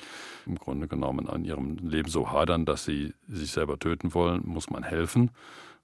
im 0.45 0.55
Grunde 0.55 0.87
genommen 0.87 1.29
an 1.29 1.45
ihrem 1.45 1.77
Leben 1.77 2.09
so 2.09 2.31
hadern, 2.31 2.65
dass 2.65 2.83
sie 2.83 3.13
sich 3.27 3.51
selber 3.51 3.79
töten 3.79 4.13
wollen, 4.13 4.41
muss 4.45 4.69
man 4.69 4.83
helfen 4.83 5.31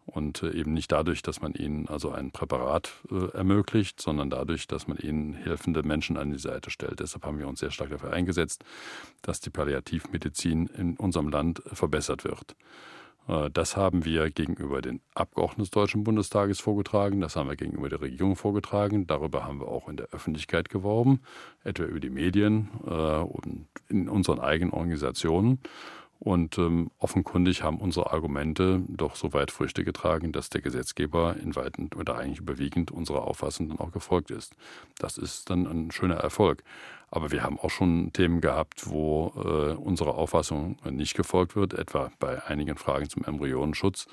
und 0.07 0.41
äh, 0.41 0.51
eben 0.51 0.73
nicht 0.73 0.91
dadurch, 0.91 1.21
dass 1.21 1.41
man 1.41 1.53
ihnen 1.53 1.87
also 1.87 2.11
ein 2.11 2.31
Präparat 2.31 2.91
äh, 3.11 3.37
ermöglicht, 3.37 4.01
sondern 4.01 4.29
dadurch, 4.29 4.65
dass 4.65 4.87
man 4.87 4.97
ihnen 4.97 5.33
hilfende 5.33 5.83
Menschen 5.83 6.17
an 6.17 6.31
die 6.31 6.39
Seite 6.39 6.71
stellt. 6.71 7.01
Deshalb 7.01 7.25
haben 7.25 7.37
wir 7.37 7.47
uns 7.47 7.59
sehr 7.59 7.71
stark 7.71 7.89
dafür 7.89 8.13
eingesetzt, 8.13 8.63
dass 9.21 9.41
die 9.41 9.49
Palliativmedizin 9.49 10.67
in 10.67 10.95
unserem 10.95 11.27
Land 11.27 11.61
verbessert 11.65 12.23
wird. 12.23 12.55
Äh, 13.27 13.51
das 13.51 13.75
haben 13.75 14.05
wir 14.05 14.31
gegenüber 14.31 14.81
den 14.81 15.01
Abgeordneten 15.13 15.63
des 15.63 15.71
Deutschen 15.71 16.05
Bundestages 16.05 16.61
vorgetragen, 16.61 17.19
das 17.19 17.35
haben 17.35 17.49
wir 17.49 17.57
gegenüber 17.57 17.89
der 17.89 17.99
Regierung 17.99 18.37
vorgetragen, 18.37 19.07
darüber 19.07 19.43
haben 19.43 19.59
wir 19.59 19.67
auch 19.67 19.89
in 19.89 19.97
der 19.97 20.07
Öffentlichkeit 20.13 20.69
geworben, 20.69 21.19
etwa 21.65 21.83
über 21.83 21.99
die 21.99 22.09
Medien 22.09 22.69
und 22.69 23.67
in 23.89 24.07
unseren 24.07 24.39
eigenen 24.39 24.71
Organisationen. 24.71 25.59
Und 26.19 26.57
ähm, 26.57 26.89
offenkundig 26.97 27.62
haben 27.62 27.77
unsere 27.77 28.12
Argumente 28.12 28.81
doch 28.88 29.15
so 29.15 29.33
weit 29.33 29.51
Früchte 29.51 29.83
getragen, 29.83 30.31
dass 30.31 30.50
der 30.50 30.62
Gesetzgeber 30.62 31.36
in 31.41 31.55
weiten 31.55 31.89
oder 31.95 32.17
eigentlich 32.17 32.39
überwiegend 32.39 32.91
unserer 32.91 33.27
Auffassung 33.27 33.69
dann 33.69 33.79
auch 33.79 33.91
gefolgt 33.91 34.31
ist. 34.31 34.55
Das 34.97 35.17
ist 35.17 35.50
dann 35.50 35.67
ein 35.67 35.91
schöner 35.91 36.15
Erfolg. 36.15 36.63
Aber 37.09 37.31
wir 37.31 37.43
haben 37.43 37.59
auch 37.59 37.69
schon 37.69 38.12
Themen 38.13 38.41
gehabt, 38.41 38.89
wo 38.89 39.31
äh, 39.36 39.74
unserer 39.74 40.15
Auffassung 40.15 40.77
nicht 40.89 41.15
gefolgt 41.15 41.55
wird, 41.55 41.74
etwa 41.74 42.12
bei 42.19 42.43
einigen 42.45 42.77
Fragen 42.77 43.09
zum 43.09 43.24
Embryonenschutz 43.24 44.07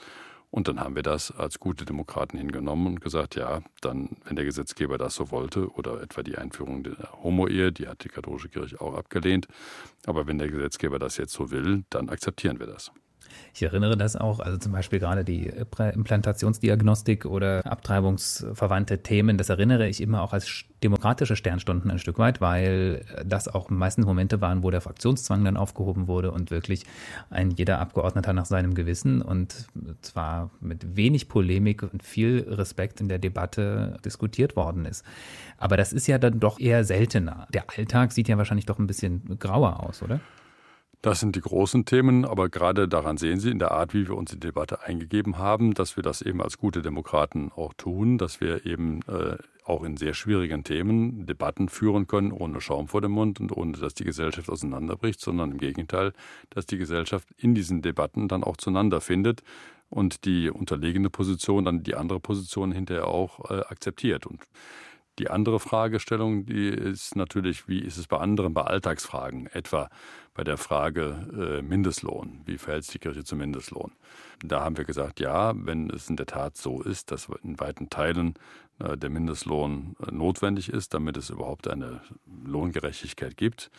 und 0.54 0.68
dann 0.68 0.78
haben 0.78 0.94
wir 0.94 1.02
das 1.02 1.32
als 1.32 1.58
gute 1.58 1.84
Demokraten 1.84 2.38
hingenommen 2.38 2.86
und 2.86 3.00
gesagt, 3.00 3.34
ja, 3.34 3.60
dann, 3.80 4.10
wenn 4.24 4.36
der 4.36 4.44
Gesetzgeber 4.44 4.98
das 4.98 5.16
so 5.16 5.32
wollte, 5.32 5.68
oder 5.72 6.00
etwa 6.00 6.22
die 6.22 6.38
Einführung 6.38 6.84
der 6.84 6.96
Homo-Ehe, 7.24 7.72
die 7.72 7.88
hat 7.88 8.04
die 8.04 8.08
katholische 8.08 8.48
Kirche 8.48 8.80
auch 8.80 8.94
abgelehnt, 8.94 9.48
aber 10.06 10.28
wenn 10.28 10.38
der 10.38 10.48
Gesetzgeber 10.48 11.00
das 11.00 11.16
jetzt 11.16 11.32
so 11.32 11.50
will, 11.50 11.82
dann 11.90 12.08
akzeptieren 12.08 12.60
wir 12.60 12.68
das. 12.68 12.92
Ich 13.54 13.62
erinnere 13.62 13.96
das 13.96 14.16
auch, 14.16 14.40
also 14.40 14.58
zum 14.58 14.72
Beispiel 14.72 14.98
gerade 14.98 15.24
die 15.24 15.46
Implantationsdiagnostik 15.46 17.24
oder 17.24 17.64
abtreibungsverwandte 17.64 19.02
Themen, 19.02 19.38
das 19.38 19.48
erinnere 19.48 19.88
ich 19.88 20.00
immer 20.00 20.22
auch 20.22 20.32
als 20.32 20.64
demokratische 20.82 21.36
Sternstunden 21.36 21.90
ein 21.90 21.98
Stück 21.98 22.18
weit, 22.18 22.40
weil 22.40 23.04
das 23.24 23.48
auch 23.48 23.70
meistens 23.70 24.06
Momente 24.06 24.40
waren, 24.40 24.62
wo 24.62 24.70
der 24.70 24.80
Fraktionszwang 24.80 25.44
dann 25.44 25.56
aufgehoben 25.56 26.08
wurde 26.08 26.30
und 26.30 26.50
wirklich 26.50 26.84
ein 27.30 27.50
jeder 27.52 27.78
Abgeordneter 27.78 28.32
nach 28.32 28.44
seinem 28.44 28.74
Gewissen 28.74 29.22
und 29.22 29.66
zwar 30.02 30.50
mit 30.60 30.96
wenig 30.96 31.28
Polemik 31.28 31.82
und 31.82 32.02
viel 32.02 32.46
Respekt 32.48 33.00
in 33.00 33.08
der 33.08 33.18
Debatte 33.18 33.98
diskutiert 34.04 34.56
worden 34.56 34.84
ist. 34.84 35.04
Aber 35.58 35.76
das 35.76 35.92
ist 35.92 36.06
ja 36.06 36.18
dann 36.18 36.40
doch 36.40 36.60
eher 36.60 36.84
seltener. 36.84 37.46
Der 37.54 37.64
Alltag 37.76 38.12
sieht 38.12 38.28
ja 38.28 38.36
wahrscheinlich 38.36 38.66
doch 38.66 38.78
ein 38.78 38.86
bisschen 38.86 39.38
grauer 39.38 39.80
aus, 39.80 40.02
oder? 40.02 40.20
Das 41.04 41.20
sind 41.20 41.36
die 41.36 41.42
großen 41.42 41.84
Themen, 41.84 42.24
aber 42.24 42.48
gerade 42.48 42.88
daran 42.88 43.18
sehen 43.18 43.38
Sie 43.38 43.50
in 43.50 43.58
der 43.58 43.72
Art, 43.72 43.92
wie 43.92 44.08
wir 44.08 44.16
uns 44.16 44.30
die 44.30 44.40
Debatte 44.40 44.84
eingegeben 44.84 45.36
haben, 45.36 45.74
dass 45.74 45.96
wir 45.96 46.02
das 46.02 46.22
eben 46.22 46.40
als 46.40 46.56
gute 46.56 46.80
Demokraten 46.80 47.52
auch 47.54 47.74
tun, 47.74 48.16
dass 48.16 48.40
wir 48.40 48.64
eben 48.64 49.00
äh, 49.02 49.36
auch 49.66 49.84
in 49.84 49.98
sehr 49.98 50.14
schwierigen 50.14 50.64
Themen 50.64 51.26
Debatten 51.26 51.68
führen 51.68 52.06
können, 52.06 52.32
ohne 52.32 52.62
Schaum 52.62 52.88
vor 52.88 53.02
dem 53.02 53.10
Mund 53.10 53.38
und 53.38 53.54
ohne, 53.54 53.72
dass 53.72 53.92
die 53.92 54.04
Gesellschaft 54.04 54.48
auseinanderbricht, 54.48 55.20
sondern 55.20 55.50
im 55.50 55.58
Gegenteil, 55.58 56.14
dass 56.48 56.64
die 56.64 56.78
Gesellschaft 56.78 57.28
in 57.36 57.54
diesen 57.54 57.82
Debatten 57.82 58.26
dann 58.26 58.42
auch 58.42 58.56
zueinander 58.56 59.02
findet 59.02 59.42
und 59.90 60.24
die 60.24 60.48
unterlegene 60.48 61.10
Position 61.10 61.66
dann 61.66 61.82
die 61.82 61.96
andere 61.96 62.18
Position 62.18 62.72
hinterher 62.72 63.08
auch 63.08 63.50
äh, 63.50 63.60
akzeptiert. 63.68 64.24
Und 64.24 64.40
die 65.18 65.30
andere 65.30 65.60
Fragestellung, 65.60 66.46
die 66.46 66.68
ist 66.68 67.14
natürlich, 67.16 67.68
wie 67.68 67.78
ist 67.78 67.98
es 67.98 68.06
bei 68.06 68.18
anderen, 68.18 68.54
bei 68.54 68.62
Alltagsfragen, 68.62 69.46
etwa 69.46 69.88
bei 70.34 70.42
der 70.42 70.56
Frage 70.56 71.58
äh, 71.60 71.62
Mindestlohn. 71.62 72.40
Wie 72.44 72.58
verhält 72.58 72.84
sich 72.84 72.94
die 72.94 72.98
Kirche 72.98 73.22
zum 73.22 73.38
Mindestlohn? 73.38 73.92
Da 74.44 74.62
haben 74.62 74.76
wir 74.76 74.84
gesagt, 74.84 75.20
ja, 75.20 75.52
wenn 75.54 75.88
es 75.90 76.10
in 76.10 76.16
der 76.16 76.26
Tat 76.26 76.56
so 76.56 76.82
ist, 76.82 77.12
dass 77.12 77.28
in 77.44 77.60
weiten 77.60 77.88
Teilen 77.88 78.34
äh, 78.80 78.96
der 78.96 79.10
Mindestlohn 79.10 79.94
äh, 80.04 80.10
notwendig 80.12 80.68
ist, 80.68 80.94
damit 80.94 81.16
es 81.16 81.30
überhaupt 81.30 81.68
eine 81.68 82.00
Lohngerechtigkeit 82.44 83.36
gibt, 83.36 83.70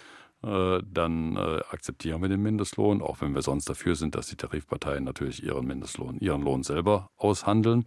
äh, 0.44 0.80
dann 0.86 1.36
äh, 1.36 1.62
akzeptieren 1.70 2.22
wir 2.22 2.30
den 2.30 2.42
Mindestlohn, 2.42 3.02
auch 3.02 3.20
wenn 3.20 3.36
wir 3.36 3.42
sonst 3.42 3.70
dafür 3.70 3.96
sind, 3.96 4.16
dass 4.16 4.28
die 4.28 4.38
Tarifparteien 4.38 5.04
natürlich 5.04 5.44
ihren 5.44 5.66
Mindestlohn, 5.66 6.20
ihren 6.20 6.42
Lohn 6.42 6.64
selber 6.64 7.10
aushandeln. 7.18 7.86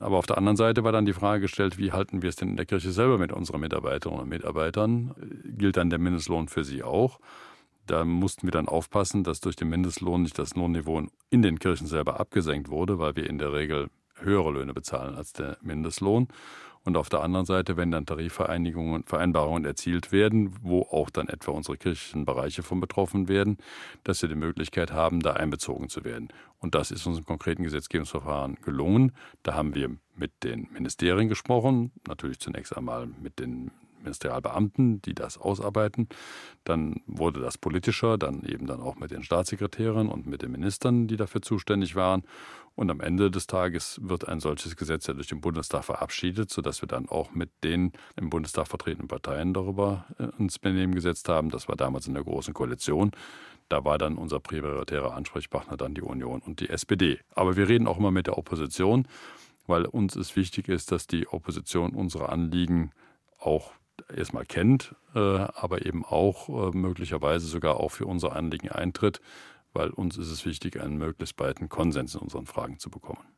Aber 0.00 0.18
auf 0.18 0.26
der 0.26 0.38
anderen 0.38 0.56
Seite 0.56 0.84
war 0.84 0.92
dann 0.92 1.06
die 1.06 1.12
Frage 1.12 1.42
gestellt, 1.42 1.78
wie 1.78 1.92
halten 1.92 2.22
wir 2.22 2.28
es 2.28 2.36
denn 2.36 2.50
in 2.50 2.56
der 2.56 2.66
Kirche 2.66 2.90
selber 2.90 3.18
mit 3.18 3.32
unseren 3.32 3.60
Mitarbeiterinnen 3.60 4.22
und 4.22 4.28
Mitarbeitern? 4.28 5.14
Gilt 5.44 5.76
dann 5.76 5.90
der 5.90 5.98
Mindestlohn 5.98 6.48
für 6.48 6.64
sie 6.64 6.82
auch? 6.82 7.20
Da 7.86 8.04
mussten 8.04 8.46
wir 8.46 8.50
dann 8.52 8.68
aufpassen, 8.68 9.24
dass 9.24 9.40
durch 9.40 9.56
den 9.56 9.68
Mindestlohn 9.68 10.22
nicht 10.22 10.38
das 10.38 10.54
Lohnniveau 10.54 11.02
in 11.30 11.42
den 11.42 11.58
Kirchen 11.58 11.86
selber 11.86 12.18
abgesenkt 12.18 12.70
wurde, 12.70 12.98
weil 12.98 13.14
wir 13.16 13.28
in 13.28 13.38
der 13.38 13.52
Regel 13.52 13.90
höhere 14.16 14.52
Löhne 14.52 14.72
bezahlen 14.72 15.14
als 15.14 15.32
der 15.32 15.58
Mindestlohn. 15.62 16.28
Und 16.84 16.98
auf 16.98 17.08
der 17.08 17.22
anderen 17.22 17.46
Seite, 17.46 17.76
wenn 17.78 17.90
dann 17.90 18.04
Tarifvereinigungen, 18.04 19.04
Vereinbarungen 19.04 19.64
erzielt 19.64 20.12
werden, 20.12 20.54
wo 20.60 20.82
auch 20.82 21.08
dann 21.08 21.28
etwa 21.28 21.52
unsere 21.52 21.78
kirchlichen 21.78 22.26
Bereiche 22.26 22.62
von 22.62 22.80
betroffen 22.80 23.28
werden, 23.28 23.56
dass 24.04 24.20
wir 24.20 24.28
die 24.28 24.34
Möglichkeit 24.34 24.92
haben, 24.92 25.20
da 25.20 25.32
einbezogen 25.32 25.88
zu 25.88 26.04
werden. 26.04 26.28
Und 26.58 26.74
das 26.74 26.90
ist 26.90 27.06
uns 27.06 27.18
im 27.18 27.24
konkreten 27.24 27.62
Gesetzgebungsverfahren 27.62 28.56
gelungen. 28.62 29.12
Da 29.42 29.54
haben 29.54 29.74
wir 29.74 29.96
mit 30.14 30.32
den 30.44 30.68
Ministerien 30.72 31.28
gesprochen, 31.28 31.90
natürlich 32.06 32.38
zunächst 32.38 32.76
einmal 32.76 33.06
mit 33.06 33.38
den 33.38 33.70
Ministerialbeamten, 34.04 35.02
die 35.02 35.14
das 35.14 35.38
ausarbeiten. 35.38 36.08
Dann 36.64 37.02
wurde 37.06 37.40
das 37.40 37.58
politischer, 37.58 38.16
dann 38.18 38.44
eben 38.44 38.66
dann 38.66 38.80
auch 38.80 38.96
mit 38.96 39.10
den 39.10 39.24
Staatssekretären 39.24 40.08
und 40.08 40.26
mit 40.26 40.42
den 40.42 40.52
Ministern, 40.52 41.08
die 41.08 41.16
dafür 41.16 41.42
zuständig 41.42 41.96
waren. 41.96 42.22
Und 42.76 42.90
am 42.90 43.00
Ende 43.00 43.30
des 43.30 43.46
Tages 43.46 44.00
wird 44.02 44.26
ein 44.26 44.40
solches 44.40 44.74
Gesetz 44.76 45.06
ja 45.06 45.14
durch 45.14 45.28
den 45.28 45.40
Bundestag 45.40 45.84
verabschiedet, 45.84 46.50
sodass 46.50 46.82
wir 46.82 46.88
dann 46.88 47.08
auch 47.08 47.32
mit 47.32 47.50
den 47.62 47.92
im 48.16 48.30
Bundestag 48.30 48.66
vertretenen 48.66 49.06
Parteien 49.06 49.54
darüber 49.54 50.06
äh, 50.18 50.28
ins 50.38 50.58
Benehmen 50.58 50.94
gesetzt 50.94 51.28
haben. 51.28 51.50
Das 51.50 51.68
war 51.68 51.76
damals 51.76 52.08
in 52.08 52.14
der 52.14 52.24
Großen 52.24 52.52
Koalition. 52.52 53.12
Da 53.68 53.84
war 53.84 53.96
dann 53.96 54.16
unser 54.16 54.40
prioritärer 54.40 55.14
Ansprechpartner 55.14 55.76
dann 55.76 55.94
die 55.94 56.02
Union 56.02 56.40
und 56.40 56.60
die 56.60 56.68
SPD. 56.68 57.20
Aber 57.34 57.56
wir 57.56 57.68
reden 57.68 57.86
auch 57.86 57.98
immer 57.98 58.10
mit 58.10 58.26
der 58.26 58.38
Opposition, 58.38 59.06
weil 59.66 59.86
uns 59.86 60.16
es 60.16 60.36
wichtig 60.36 60.68
ist, 60.68 60.92
dass 60.92 61.06
die 61.06 61.28
Opposition 61.28 61.92
unsere 61.92 62.28
Anliegen 62.28 62.90
auch 63.38 63.72
erstmal 64.14 64.44
kennt, 64.44 64.94
äh, 65.14 65.18
aber 65.18 65.86
eben 65.86 66.04
auch 66.04 66.48
äh, 66.48 66.76
möglicherweise 66.76 67.46
sogar 67.46 67.80
auch 67.80 67.90
für 67.90 68.06
unser 68.06 68.34
Anliegen 68.34 68.68
eintritt, 68.68 69.20
weil 69.72 69.90
uns 69.90 70.16
ist 70.16 70.30
es 70.30 70.46
wichtig, 70.46 70.80
einen 70.80 70.98
möglichst 70.98 71.36
breiten 71.36 71.68
Konsens 71.68 72.14
in 72.14 72.20
unseren 72.20 72.46
Fragen 72.46 72.78
zu 72.78 72.90
bekommen. 72.90 73.33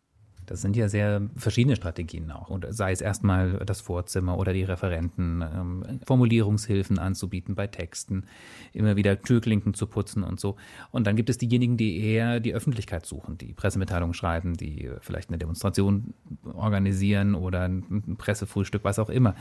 Das 0.46 0.62
sind 0.62 0.76
ja 0.76 0.88
sehr 0.88 1.22
verschiedene 1.36 1.76
Strategien 1.76 2.30
auch. 2.30 2.48
Und 2.48 2.66
sei 2.70 2.92
es 2.92 3.00
erstmal 3.00 3.58
das 3.66 3.80
Vorzimmer 3.80 4.38
oder 4.38 4.52
die 4.52 4.62
Referenten, 4.62 5.42
ähm, 5.42 6.00
Formulierungshilfen 6.06 6.98
anzubieten 6.98 7.54
bei 7.54 7.66
Texten, 7.66 8.24
immer 8.72 8.96
wieder 8.96 9.20
Türklinken 9.20 9.74
zu 9.74 9.86
putzen 9.86 10.22
und 10.22 10.40
so. 10.40 10.56
Und 10.90 11.06
dann 11.06 11.16
gibt 11.16 11.30
es 11.30 11.38
diejenigen, 11.38 11.76
die 11.76 12.00
eher 12.00 12.40
die 12.40 12.54
Öffentlichkeit 12.54 13.06
suchen, 13.06 13.38
die 13.38 13.52
Pressemitteilungen 13.52 14.14
schreiben, 14.14 14.56
die 14.56 14.90
vielleicht 15.00 15.28
eine 15.28 15.38
Demonstration 15.38 16.14
organisieren 16.54 17.34
oder 17.34 17.62
ein 17.62 18.16
Pressefrühstück, 18.16 18.84
was 18.84 18.98
auch 18.98 19.10
immer. 19.10 19.34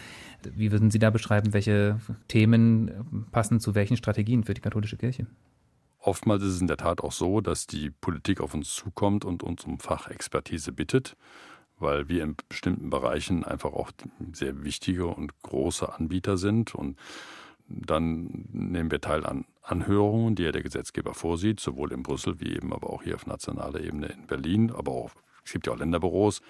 Wie 0.55 0.71
würden 0.71 0.91
Sie 0.91 0.99
da 0.99 1.09
beschreiben, 1.09 1.53
welche 1.53 1.99
Themen 2.27 3.25
passen 3.31 3.59
zu 3.59 3.75
welchen 3.75 3.97
Strategien 3.97 4.43
für 4.43 4.53
die 4.53 4.61
katholische 4.61 4.97
Kirche? 4.97 5.27
Oftmals 6.05 6.43
ist 6.43 6.53
es 6.53 6.61
in 6.61 6.67
der 6.67 6.77
Tat 6.77 7.01
auch 7.01 7.11
so, 7.11 7.41
dass 7.41 7.65
die 7.65 7.89
Politik 7.89 8.39
auf 8.39 8.53
uns 8.53 8.75
zukommt 8.75 9.25
und 9.25 9.41
uns 9.41 9.63
um 9.63 9.79
Fachexpertise 9.79 10.71
bittet, 10.71 11.17
weil 11.79 12.07
wir 12.09 12.23
in 12.23 12.35
bestimmten 12.47 12.91
Bereichen 12.91 13.43
einfach 13.43 13.73
auch 13.73 13.89
sehr 14.31 14.63
wichtige 14.63 15.07
und 15.07 15.33
große 15.41 15.91
Anbieter 15.91 16.37
sind. 16.37 16.75
Und 16.75 16.95
dann 17.67 18.45
nehmen 18.51 18.91
wir 18.91 19.01
teil 19.01 19.25
an 19.25 19.45
Anhörungen, 19.63 20.35
die 20.35 20.43
ja 20.43 20.51
der 20.51 20.61
Gesetzgeber 20.61 21.15
vorsieht, 21.15 21.59
sowohl 21.59 21.91
in 21.91 22.03
Brüssel 22.03 22.39
wie 22.39 22.55
eben 22.55 22.71
aber 22.71 22.91
auch 22.91 23.01
hier 23.01 23.15
auf 23.15 23.25
nationaler 23.25 23.79
Ebene 23.79 24.05
in 24.05 24.27
Berlin, 24.27 24.71
aber 24.71 24.91
auch 24.91 25.11
es 25.43 25.51
gibt 25.51 25.67
ja 25.67 25.73
auch 25.73 25.77
Länderbüros. 25.77 26.41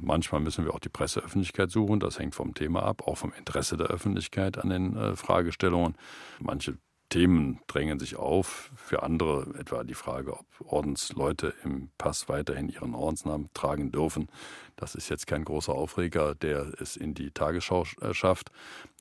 Manchmal 0.00 0.40
müssen 0.40 0.64
wir 0.64 0.74
auch 0.74 0.78
die 0.78 0.88
Presseöffentlichkeit 0.88 1.72
suchen. 1.72 1.98
Das 1.98 2.20
hängt 2.20 2.36
vom 2.36 2.54
Thema 2.54 2.84
ab, 2.84 3.02
auch 3.06 3.18
vom 3.18 3.32
Interesse 3.32 3.76
der 3.76 3.88
Öffentlichkeit 3.88 4.58
an 4.58 4.70
den 4.70 4.96
äh, 4.96 5.16
Fragestellungen. 5.16 5.96
Manche 6.38 6.78
Themen 7.08 7.60
drängen 7.66 7.98
sich 7.98 8.16
auf. 8.16 8.72
Für 8.76 9.02
andere 9.02 9.46
etwa 9.58 9.84
die 9.84 9.94
Frage, 9.94 10.32
ob 10.32 10.46
Ordensleute 10.60 11.54
im 11.62 11.90
Pass 11.98 12.28
weiterhin 12.28 12.68
ihren 12.68 12.94
Ordensnamen 12.94 13.50
tragen 13.54 13.92
dürfen. 13.92 14.28
Das 14.76 14.94
ist 14.94 15.08
jetzt 15.08 15.26
kein 15.26 15.44
großer 15.44 15.72
Aufreger, 15.72 16.34
der 16.34 16.72
es 16.80 16.96
in 16.96 17.14
die 17.14 17.30
Tagesschau 17.30 17.84
äh, 18.00 18.12
schafft. 18.12 18.50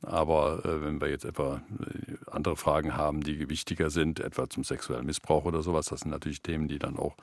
Aber 0.01 0.63
äh, 0.65 0.83
wenn 0.83 1.01
wir 1.01 1.09
jetzt 1.09 1.25
etwa 1.25 1.63
äh, 1.79 2.15
andere 2.29 2.55
Fragen 2.55 2.95
haben, 2.95 3.21
die 3.21 3.49
wichtiger 3.49 3.89
sind, 3.89 4.19
etwa 4.19 4.49
zum 4.49 4.63
sexuellen 4.63 5.05
Missbrauch 5.05 5.45
oder 5.45 5.63
sowas, 5.63 5.87
das 5.87 6.01
sind 6.01 6.11
natürlich 6.11 6.41
Themen, 6.41 6.67
die 6.67 6.79
dann 6.79 6.97
auch 6.97 7.15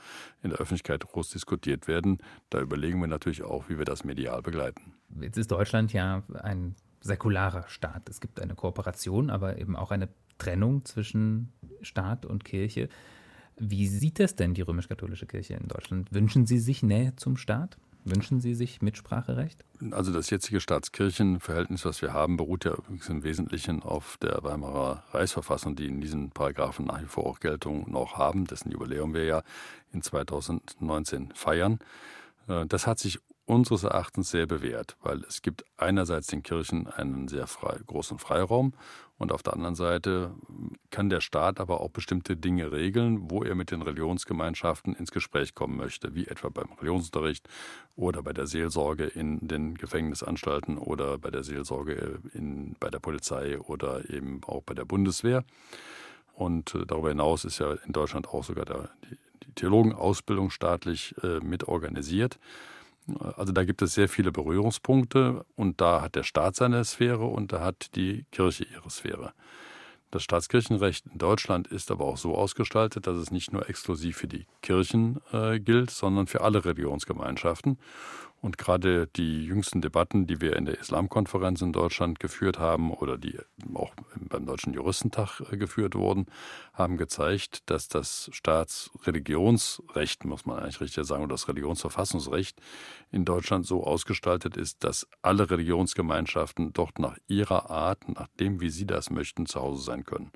in 0.42 0.50
der 0.50 0.58
Öffentlichkeit 0.58 1.06
groß 1.06 1.30
diskutiert 1.30 1.87
werden. 1.87 2.18
Da 2.49 2.60
überlegen 2.60 3.00
wir 3.00 3.06
natürlich 3.06 3.42
auch, 3.42 3.68
wie 3.68 3.78
wir 3.78 3.84
das 3.84 4.04
medial 4.04 4.42
begleiten. 4.42 4.94
Jetzt 5.20 5.37
ist 5.37 5.50
Deutschland 5.50 5.92
ja 5.92 6.22
ein 6.42 6.75
säkularer 7.00 7.64
Staat. 7.69 8.09
Es 8.09 8.21
gibt 8.21 8.40
eine 8.40 8.54
Kooperation, 8.54 9.30
aber 9.30 9.59
eben 9.59 9.76
auch 9.76 9.90
eine 9.90 10.09
Trennung 10.38 10.85
zwischen 10.85 11.52
Staat 11.83 12.26
und 12.26 12.45
Kirche. 12.45 12.88
Wie 13.57 13.87
sieht 13.88 14.19
das 14.19 14.37
denn 14.37 14.54
die 14.54 14.62
römisch-katholische 14.62 15.26
Kirche 15.26 15.54
in 15.54 15.69
Deutschland? 15.69 16.12
Wünschen 16.12 16.47
Sie 16.47 16.59
sich 16.59 16.83
Nähe 16.83 17.14
zum 17.16 17.37
Staat? 17.37 17.76
Wünschen 18.04 18.40
Sie 18.40 18.54
sich 18.54 18.80
Mitspracherecht? 18.80 19.62
Also 19.90 20.11
das 20.12 20.30
jetzige 20.30 20.61
Staatskirchenverhältnis, 20.61 21.85
was 21.85 22.00
wir 22.00 22.14
haben, 22.14 22.38
beruht 22.38 22.64
ja 22.64 22.75
im 23.09 23.23
Wesentlichen 23.23 23.83
auf 23.83 24.16
der 24.23 24.42
Weimarer 24.42 25.04
Reichsverfassung, 25.12 25.76
die 25.76 25.87
in 25.87 26.00
diesen 26.00 26.30
Paragraphen 26.30 26.87
nach 26.87 27.02
wie 27.02 27.07
vor 27.07 27.26
auch 27.26 27.40
Geltung 27.40 27.90
noch 27.90 28.16
haben, 28.16 28.47
dessen 28.47 28.71
Jubiläum 28.71 29.12
wir 29.12 29.25
ja 29.25 29.42
in 29.92 30.00
2019 30.00 31.33
feiern. 31.35 31.78
Äh, 32.49 32.64
das 32.66 32.87
hat 32.87 32.99
sich 32.99 33.21
unseres 33.50 33.85
Erachtens 33.85 34.30
sehr 34.30 34.47
bewährt, 34.47 34.97
weil 35.02 35.23
es 35.25 35.42
gibt 35.42 35.64
einerseits 35.76 36.28
den 36.28 36.42
Kirchen 36.42 36.87
einen 36.87 37.28
sehr 37.28 37.47
frei, 37.47 37.78
großen 37.87 38.19
Freiraum 38.19 38.73
und 39.19 39.33
auf 39.33 39.42
der 39.42 39.52
anderen 39.52 39.75
Seite 39.75 40.33
kann 40.90 41.11
der 41.11 41.21
Staat 41.21 41.61
aber 41.61 41.83
auch 41.83 41.90
bestimmte 41.90 42.37
Dinge 42.37 42.73
regeln, 42.73 43.30
wo 43.30 43.42
er 43.42 43.54
mit 43.54 43.71
den 43.71 43.83
Religionsgemeinschaften 43.83 44.95
ins 44.95 45.11
Gespräch 45.11 45.54
kommen 45.54 45.76
möchte, 45.76 46.14
wie 46.14 46.26
etwa 46.26 46.49
beim 46.49 46.73
Religionsunterricht 46.78 47.47
oder 47.97 48.23
bei 48.23 48.33
der 48.33 48.47
Seelsorge 48.47 49.04
in 49.04 49.47
den 49.47 49.75
Gefängnisanstalten 49.75 50.78
oder 50.78 51.19
bei 51.19 51.30
der 51.30 51.42
Seelsorge 51.42 52.21
in, 52.33 52.76
bei 52.80 52.88
der 52.88 53.00
Polizei 53.00 53.59
oder 53.59 54.09
eben 54.09 54.40
auch 54.47 54.62
bei 54.62 54.73
der 54.73 54.87
Bundeswehr. 54.87 55.45
Und 56.33 56.75
äh, 56.75 56.87
darüber 56.87 57.11
hinaus 57.11 57.45
ist 57.45 57.59
ja 57.59 57.75
in 57.85 57.92
Deutschland 57.92 58.28
auch 58.28 58.45
sogar 58.45 58.64
der, 58.64 58.88
die, 59.11 59.19
Theologenausbildung 59.57 60.49
staatlich 60.49 61.14
äh, 61.23 61.40
mit 61.40 61.69
organisiert. 61.69 62.38
Also 63.19 63.52
da 63.52 63.64
gibt 63.64 63.83
es 63.83 63.95
sehr 63.95 64.09
viele 64.09 64.33
Berührungspunkte 64.33 65.45
und 65.57 65.81
da 65.81 66.02
hat 66.02 66.14
der 66.14 66.23
Staat 66.23 66.57
seine 66.57 66.85
Sphäre 66.85 67.25
und 67.25 67.52
da 67.52 67.61
hat 67.61 67.95
die 67.95 68.25
Kirche 68.31 68.64
ihre 68.64 68.90
Sphäre. 68.90 69.33
Das 70.11 70.25
Staatskirchenrecht 70.25 71.07
in 71.07 71.19
Deutschland 71.19 71.69
ist 71.69 71.90
aber 71.93 72.05
auch 72.05 72.17
so 72.17 72.35
ausgestaltet, 72.35 73.07
dass 73.07 73.17
es 73.17 73.31
nicht 73.31 73.52
nur 73.52 73.69
exklusiv 73.69 74.17
für 74.17 74.26
die 74.26 74.47
Kirchen 74.61 75.21
äh, 75.33 75.61
gilt, 75.61 75.90
sondern 75.90 76.26
für 76.26 76.40
alle 76.40 76.64
Religionsgemeinschaften. 76.64 77.79
Und 78.40 78.56
gerade 78.56 79.06
die 79.06 79.44
jüngsten 79.44 79.82
Debatten, 79.82 80.26
die 80.26 80.40
wir 80.40 80.56
in 80.56 80.64
der 80.64 80.78
Islamkonferenz 80.78 81.61
in 81.61 81.75
Deutschland 81.75 82.20
geführt 82.20 82.59
haben 82.59 82.90
oder 82.90 83.18
die 83.18 83.38
auch 83.75 83.92
beim 84.16 84.47
Deutschen 84.47 84.73
Juristentag 84.73 85.42
äh, 85.52 85.59
geführt 85.59 85.94
wurden, 85.94 86.26
haben 86.73 86.97
gezeigt, 86.97 87.68
dass 87.68 87.88
das 87.88 88.30
Staatsreligionsrecht, 88.32 90.25
muss 90.25 90.47
man 90.47 90.59
eigentlich 90.59 90.80
richtig 90.80 91.04
sagen, 91.04 91.23
oder 91.23 91.35
das 91.35 91.49
Religionsverfassungsrecht 91.49 92.59
in 93.11 93.26
Deutschland 93.26 93.66
so 93.66 93.85
ausgestaltet 93.85 94.56
ist, 94.56 94.85
dass 94.85 95.06
alle 95.20 95.50
Religionsgemeinschaften 95.50 96.73
dort 96.73 96.99
nach 96.99 97.18
ihrer 97.28 97.68
Art, 97.68 98.09
nach 98.09 98.28
dem, 98.38 98.62
wie 98.62 98.70
sie 98.70 98.87
das 98.87 99.11
möchten, 99.11 99.44
zu 99.44 99.61
Hause 99.61 99.82
sein 99.82 100.04
können. 100.04 100.30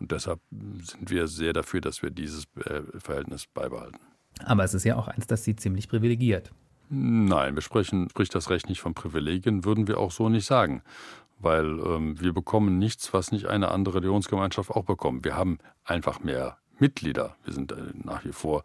Und 0.00 0.10
deshalb 0.10 0.40
sind 0.50 1.08
wir 1.08 1.28
sehr 1.28 1.52
dafür, 1.52 1.80
dass 1.80 2.02
wir 2.02 2.10
dieses 2.10 2.46
äh, 2.56 2.82
Verhältnis 2.98 3.46
beibehalten. 3.46 4.00
Aber 4.40 4.64
es 4.64 4.74
ist 4.74 4.82
ja 4.82 4.96
auch 4.96 5.06
eins, 5.06 5.28
das 5.28 5.44
Sie 5.44 5.54
ziemlich 5.54 5.88
privilegiert. 5.88 6.50
Nein, 6.88 7.54
wir 7.54 7.62
sprechen, 7.62 8.08
spricht 8.10 8.34
das 8.34 8.50
Recht 8.50 8.68
nicht 8.68 8.80
von 8.80 8.94
Privilegien, 8.94 9.64
würden 9.64 9.88
wir 9.88 9.98
auch 9.98 10.10
so 10.10 10.28
nicht 10.28 10.46
sagen. 10.46 10.82
Weil 11.38 11.78
ähm, 11.80 12.20
wir 12.20 12.32
bekommen 12.32 12.78
nichts, 12.78 13.12
was 13.12 13.32
nicht 13.32 13.46
eine 13.46 13.70
andere 13.70 13.96
Religionsgemeinschaft 13.96 14.70
auch 14.70 14.84
bekommt. 14.84 15.24
Wir 15.24 15.36
haben 15.36 15.58
einfach 15.84 16.20
mehr 16.20 16.58
Mitglieder. 16.78 17.36
Wir 17.44 17.52
sind 17.52 17.72
äh, 17.72 17.76
nach 17.94 18.24
wie 18.24 18.32
vor 18.32 18.62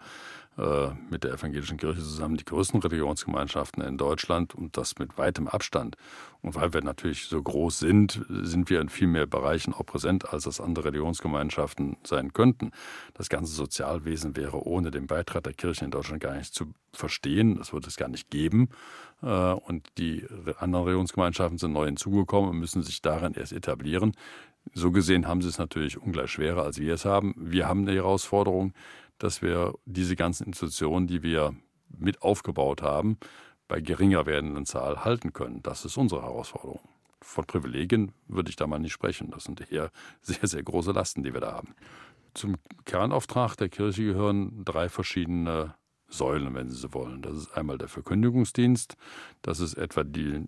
mit 1.09 1.23
der 1.23 1.33
evangelischen 1.33 1.77
Kirche 1.77 2.01
zusammen 2.01 2.35
die 2.35 2.43
größten 2.43 2.81
Religionsgemeinschaften 2.81 3.81
in 3.81 3.97
Deutschland 3.97 4.53
und 4.53 4.75
das 4.75 4.99
mit 4.99 5.17
weitem 5.17 5.47
Abstand. 5.47 5.95
Und 6.41 6.55
weil 6.55 6.73
wir 6.73 6.81
natürlich 6.81 7.25
so 7.25 7.41
groß 7.41 7.79
sind, 7.79 8.25
sind 8.29 8.69
wir 8.69 8.81
in 8.81 8.89
viel 8.89 9.07
mehr 9.07 9.25
Bereichen 9.25 9.73
auch 9.73 9.85
präsent, 9.85 10.33
als 10.33 10.43
das 10.43 10.59
andere 10.59 10.85
Religionsgemeinschaften 10.85 11.97
sein 12.03 12.33
könnten. 12.33 12.71
Das 13.13 13.29
ganze 13.29 13.53
Sozialwesen 13.53 14.35
wäre 14.35 14.65
ohne 14.65 14.91
den 14.91 15.07
Beitritt 15.07 15.45
der 15.45 15.53
Kirche 15.53 15.85
in 15.85 15.91
Deutschland 15.91 16.21
gar 16.21 16.35
nicht 16.35 16.53
zu 16.53 16.73
verstehen. 16.91 17.55
Das 17.55 17.71
würde 17.71 17.87
es 17.87 17.95
gar 17.95 18.09
nicht 18.09 18.29
geben. 18.29 18.69
Äh, 19.21 19.27
und 19.27 19.87
die 19.97 20.25
anderen 20.59 20.85
Religionsgemeinschaften 20.85 21.57
sind 21.57 21.73
neu 21.73 21.85
hinzugekommen 21.85 22.49
und 22.49 22.59
müssen 22.59 22.83
sich 22.83 23.01
darin 23.01 23.33
erst 23.33 23.53
etablieren. 23.53 24.13
So 24.73 24.91
gesehen 24.91 25.27
haben 25.27 25.41
sie 25.41 25.49
es 25.49 25.57
natürlich 25.57 25.97
ungleich 25.97 26.31
schwerer, 26.31 26.63
als 26.63 26.79
wir 26.79 26.93
es 26.93 27.05
haben. 27.05 27.33
Wir 27.37 27.67
haben 27.67 27.81
eine 27.81 27.93
Herausforderung, 27.93 28.73
dass 29.19 29.41
wir 29.41 29.75
diese 29.85 30.15
ganzen 30.15 30.47
Institutionen, 30.47 31.07
die 31.07 31.21
wir 31.21 31.55
mit 31.97 32.21
aufgebaut 32.21 32.81
haben, 32.81 33.17
bei 33.67 33.81
geringer 33.81 34.25
werdenden 34.25 34.65
Zahl 34.65 35.05
halten 35.05 35.31
können. 35.33 35.61
Das 35.61 35.85
ist 35.85 35.97
unsere 35.97 36.23
Herausforderung. 36.23 36.81
Von 37.21 37.45
Privilegien 37.45 38.13
würde 38.27 38.49
ich 38.49 38.55
da 38.55 38.65
mal 38.65 38.79
nicht 38.79 38.93
sprechen. 38.93 39.29
Das 39.29 39.43
sind 39.43 39.71
eher 39.71 39.91
sehr, 40.21 40.47
sehr 40.47 40.63
große 40.63 40.91
Lasten, 40.91 41.23
die 41.23 41.33
wir 41.33 41.41
da 41.41 41.53
haben. 41.53 41.75
Zum 42.33 42.55
Kernauftrag 42.85 43.55
der 43.57 43.69
Kirche 43.69 44.03
gehören 44.03 44.63
drei 44.65 44.89
verschiedene 44.89 45.75
Säulen, 46.07 46.53
wenn 46.55 46.69
Sie 46.69 46.75
so 46.75 46.93
wollen. 46.93 47.21
Das 47.21 47.35
ist 47.35 47.51
einmal 47.51 47.77
der 47.77 47.87
Verkündigungsdienst, 47.87 48.95
das 49.41 49.59
ist 49.59 49.75
etwa 49.75 50.03
die 50.03 50.45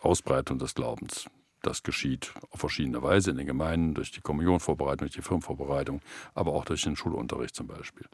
Ausbreitung 0.00 0.58
des 0.58 0.74
Glaubens. 0.74 1.26
Das 1.62 1.84
geschieht 1.84 2.34
auf 2.50 2.58
verschiedene 2.58 3.02
Weise 3.02 3.30
in 3.30 3.36
den 3.36 3.46
Gemeinden, 3.46 3.94
durch 3.94 4.10
die 4.10 4.20
Kommunionvorbereitung, 4.20 5.06
durch 5.06 5.14
die 5.14 5.22
Firmenvorbereitung, 5.22 6.00
aber 6.34 6.52
auch 6.54 6.64
durch 6.64 6.82
den 6.82 6.96
Schulunterricht 6.96 7.54
zum 7.54 7.68
Beispiel. 7.68 8.06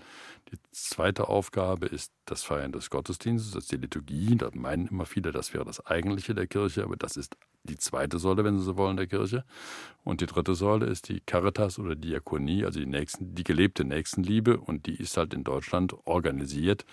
Die 0.52 0.58
zweite 0.70 1.28
Aufgabe 1.28 1.86
ist 1.86 2.12
das 2.26 2.42
Feiern 2.42 2.72
des 2.72 2.90
Gottesdienstes, 2.90 3.52
das 3.52 3.64
ist 3.64 3.72
die 3.72 3.78
Liturgie. 3.78 4.36
Da 4.36 4.50
meinen 4.52 4.88
immer 4.88 5.06
viele, 5.06 5.32
das 5.32 5.54
wäre 5.54 5.64
das 5.64 5.84
Eigentliche 5.86 6.34
der 6.34 6.46
Kirche, 6.46 6.84
aber 6.84 6.96
das 6.96 7.16
ist 7.16 7.38
die 7.64 7.78
zweite 7.78 8.18
Säule, 8.18 8.44
wenn 8.44 8.58
Sie 8.58 8.64
so 8.64 8.76
wollen, 8.76 8.98
der 8.98 9.06
Kirche. 9.06 9.44
Und 10.04 10.20
die 10.20 10.26
dritte 10.26 10.54
Säule 10.54 10.84
ist 10.84 11.08
die 11.08 11.20
Caritas 11.20 11.78
oder 11.78 11.96
Diakonie, 11.96 12.66
also 12.66 12.80
die, 12.80 12.86
Nächsten, 12.86 13.34
die 13.34 13.44
gelebte 13.44 13.84
Nächstenliebe. 13.84 14.58
Und 14.58 14.86
die 14.86 14.96
ist 14.96 15.16
halt 15.16 15.32
in 15.32 15.42
Deutschland 15.42 15.94
organisiert 16.04 16.84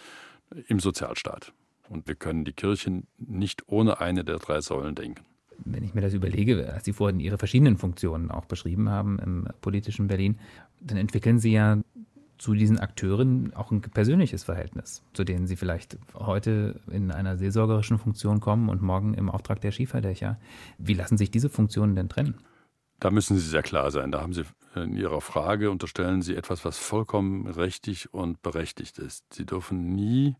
im 0.67 0.79
Sozialstaat. 0.79 1.53
Und 1.89 2.07
wir 2.07 2.15
können 2.15 2.45
die 2.45 2.53
Kirche 2.53 3.03
nicht 3.17 3.63
ohne 3.67 3.99
eine 3.99 4.23
der 4.23 4.39
drei 4.39 4.61
Säulen 4.61 4.95
denken 4.95 5.25
wenn 5.63 5.83
ich 5.83 5.93
mir 5.93 6.01
das 6.01 6.13
überlege, 6.13 6.71
als 6.73 6.85
Sie 6.85 6.93
vorhin 6.93 7.19
Ihre 7.19 7.37
verschiedenen 7.37 7.77
Funktionen 7.77 8.31
auch 8.31 8.45
beschrieben 8.45 8.89
haben 8.89 9.19
im 9.19 9.47
politischen 9.61 10.07
Berlin, 10.07 10.37
dann 10.81 10.97
entwickeln 10.97 11.39
Sie 11.39 11.51
ja 11.51 11.77
zu 12.37 12.53
diesen 12.53 12.79
Akteuren 12.79 13.53
auch 13.53 13.71
ein 13.71 13.81
persönliches 13.81 14.43
Verhältnis, 14.43 15.01
zu 15.13 15.23
denen 15.23 15.47
Sie 15.47 15.55
vielleicht 15.55 15.97
heute 16.13 16.79
in 16.91 17.11
einer 17.11 17.37
seelsorgerischen 17.37 17.97
Funktion 17.97 18.39
kommen 18.39 18.69
und 18.69 18.81
morgen 18.81 19.13
im 19.13 19.29
Auftrag 19.29 19.61
der 19.61 19.71
Schieferdächer. 19.71 20.37
Wie 20.77 20.93
lassen 20.93 21.17
sich 21.17 21.31
diese 21.31 21.49
Funktionen 21.49 21.95
denn 21.95 22.09
trennen? 22.09 22.35
Da 22.99 23.11
müssen 23.11 23.37
Sie 23.37 23.47
sehr 23.47 23.63
klar 23.63 23.91
sein. 23.91 24.11
Da 24.11 24.21
haben 24.21 24.33
Sie 24.33 24.43
in 24.75 24.95
Ihrer 24.95 25.21
Frage 25.21 25.71
unterstellen 25.71 26.21
Sie 26.21 26.35
etwas, 26.35 26.65
was 26.65 26.77
vollkommen 26.77 27.47
richtig 27.47 28.13
und 28.13 28.41
berechtigt 28.41 28.99
ist. 28.99 29.33
Sie 29.33 29.45
dürfen 29.45 29.95
nie 29.95 30.35